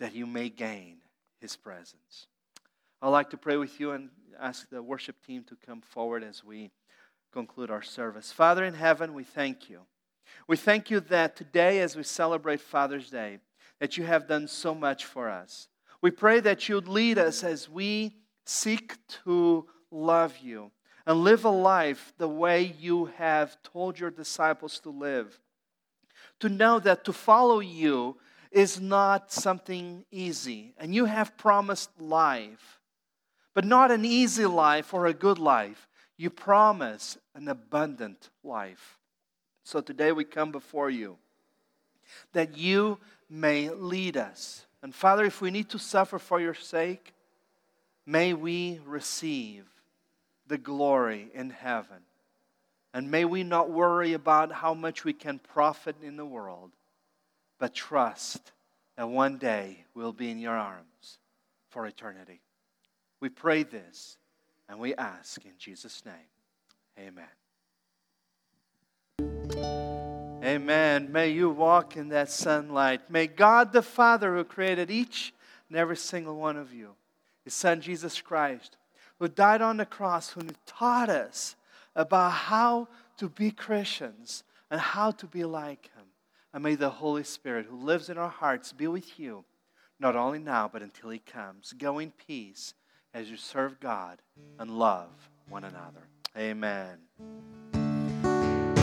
that 0.00 0.16
you 0.16 0.26
may 0.26 0.48
gain 0.48 0.96
His 1.40 1.54
presence. 1.54 2.26
I'd 3.00 3.10
like 3.10 3.30
to 3.30 3.36
pray 3.36 3.56
with 3.56 3.78
you 3.78 3.92
and 3.92 4.10
ask 4.40 4.68
the 4.68 4.82
worship 4.82 5.24
team 5.24 5.44
to 5.44 5.56
come 5.64 5.80
forward 5.80 6.24
as 6.24 6.42
we 6.42 6.72
conclude 7.32 7.70
our 7.70 7.82
service. 7.82 8.32
Father 8.32 8.64
in 8.64 8.74
heaven, 8.74 9.14
we 9.14 9.22
thank 9.22 9.70
you. 9.70 9.82
We 10.48 10.56
thank 10.56 10.90
you 10.90 10.98
that 10.98 11.36
today, 11.36 11.78
as 11.78 11.94
we 11.94 12.02
celebrate 12.02 12.60
Father's 12.60 13.10
Day, 13.10 13.38
that 13.78 13.96
you 13.96 14.02
have 14.02 14.26
done 14.26 14.48
so 14.48 14.74
much 14.74 15.04
for 15.04 15.30
us. 15.30 15.68
We 16.02 16.10
pray 16.10 16.40
that 16.40 16.68
you'd 16.68 16.88
lead 16.88 17.16
us 17.16 17.44
as 17.44 17.68
we 17.68 18.16
seek 18.44 18.96
to 19.24 19.66
love 19.90 20.38
you, 20.38 20.70
and 21.06 21.20
live 21.20 21.44
a 21.44 21.50
life 21.50 22.12
the 22.18 22.28
way 22.28 22.74
you 22.78 23.06
have 23.16 23.62
told 23.62 23.98
your 23.98 24.10
disciples 24.10 24.78
to 24.80 24.90
live. 24.90 25.38
To 26.40 26.48
know 26.48 26.78
that 26.80 27.04
to 27.04 27.12
follow 27.12 27.60
you 27.60 28.16
is 28.50 28.80
not 28.80 29.32
something 29.32 30.04
easy, 30.10 30.74
and 30.78 30.94
you 30.94 31.04
have 31.04 31.36
promised 31.36 31.90
life, 32.00 32.80
but 33.54 33.64
not 33.64 33.90
an 33.90 34.04
easy 34.04 34.46
life 34.46 34.92
or 34.92 35.06
a 35.06 35.14
good 35.14 35.38
life. 35.38 35.88
You 36.16 36.30
promise 36.30 37.18
an 37.34 37.48
abundant 37.48 38.30
life. 38.42 38.98
So 39.64 39.80
today 39.80 40.12
we 40.12 40.24
come 40.24 40.52
before 40.52 40.90
you 40.90 41.16
that 42.32 42.56
you 42.56 42.98
may 43.30 43.70
lead 43.70 44.16
us. 44.16 44.66
And 44.82 44.94
Father, 44.94 45.24
if 45.24 45.40
we 45.40 45.50
need 45.50 45.70
to 45.70 45.78
suffer 45.78 46.18
for 46.18 46.40
your 46.40 46.54
sake, 46.54 47.13
may 48.06 48.34
we 48.34 48.80
receive 48.86 49.64
the 50.46 50.58
glory 50.58 51.30
in 51.34 51.50
heaven. 51.50 51.98
And 52.92 53.10
may 53.10 53.24
we 53.24 53.42
not 53.42 53.70
worry 53.70 54.12
about 54.12 54.52
how 54.52 54.74
much 54.74 55.04
we 55.04 55.12
can 55.12 55.40
profit 55.40 55.96
in 56.02 56.16
the 56.16 56.24
world, 56.24 56.70
but 57.58 57.74
trust 57.74 58.52
that 58.96 59.08
one 59.08 59.38
day 59.38 59.84
we'll 59.94 60.12
be 60.12 60.30
in 60.30 60.38
your 60.38 60.56
arms 60.56 61.18
for 61.70 61.86
eternity. 61.86 62.40
We 63.20 63.30
pray 63.30 63.64
this 63.64 64.16
and 64.68 64.78
we 64.78 64.94
ask 64.94 65.44
in 65.44 65.52
Jesus' 65.58 66.04
name. 66.04 66.14
Amen. 66.98 67.26
Amen. 70.44 71.10
May 71.10 71.30
you 71.30 71.50
walk 71.50 71.96
in 71.96 72.10
that 72.10 72.30
sunlight. 72.30 73.10
May 73.10 73.26
God 73.26 73.72
the 73.72 73.82
Father, 73.82 74.36
who 74.36 74.44
created 74.44 74.90
each 74.90 75.32
and 75.68 75.76
every 75.76 75.96
single 75.96 76.36
one 76.36 76.56
of 76.56 76.72
you, 76.72 76.94
His 77.44 77.54
Son 77.54 77.80
Jesus 77.80 78.20
Christ, 78.20 78.76
who 79.18 79.28
died 79.28 79.62
on 79.62 79.76
the 79.76 79.86
cross, 79.86 80.30
who 80.30 80.42
taught 80.66 81.08
us 81.08 81.56
about 81.94 82.30
how 82.30 82.88
to 83.18 83.28
be 83.28 83.50
Christians 83.50 84.42
and 84.70 84.80
how 84.80 85.10
to 85.12 85.26
be 85.26 85.44
like 85.44 85.90
Him. 85.96 86.06
And 86.52 86.62
may 86.62 86.74
the 86.74 86.90
Holy 86.90 87.24
Spirit, 87.24 87.66
who 87.68 87.76
lives 87.76 88.08
in 88.08 88.18
our 88.18 88.28
hearts, 88.28 88.72
be 88.72 88.86
with 88.86 89.18
you, 89.18 89.44
not 90.00 90.16
only 90.16 90.38
now, 90.38 90.68
but 90.72 90.82
until 90.82 91.10
He 91.10 91.18
comes. 91.18 91.74
Go 91.76 91.98
in 91.98 92.12
peace 92.12 92.74
as 93.12 93.30
you 93.30 93.36
serve 93.36 93.78
God 93.80 94.18
and 94.58 94.78
love 94.78 95.30
one 95.48 95.64
another. 95.64 96.08
Amen. 96.36 96.98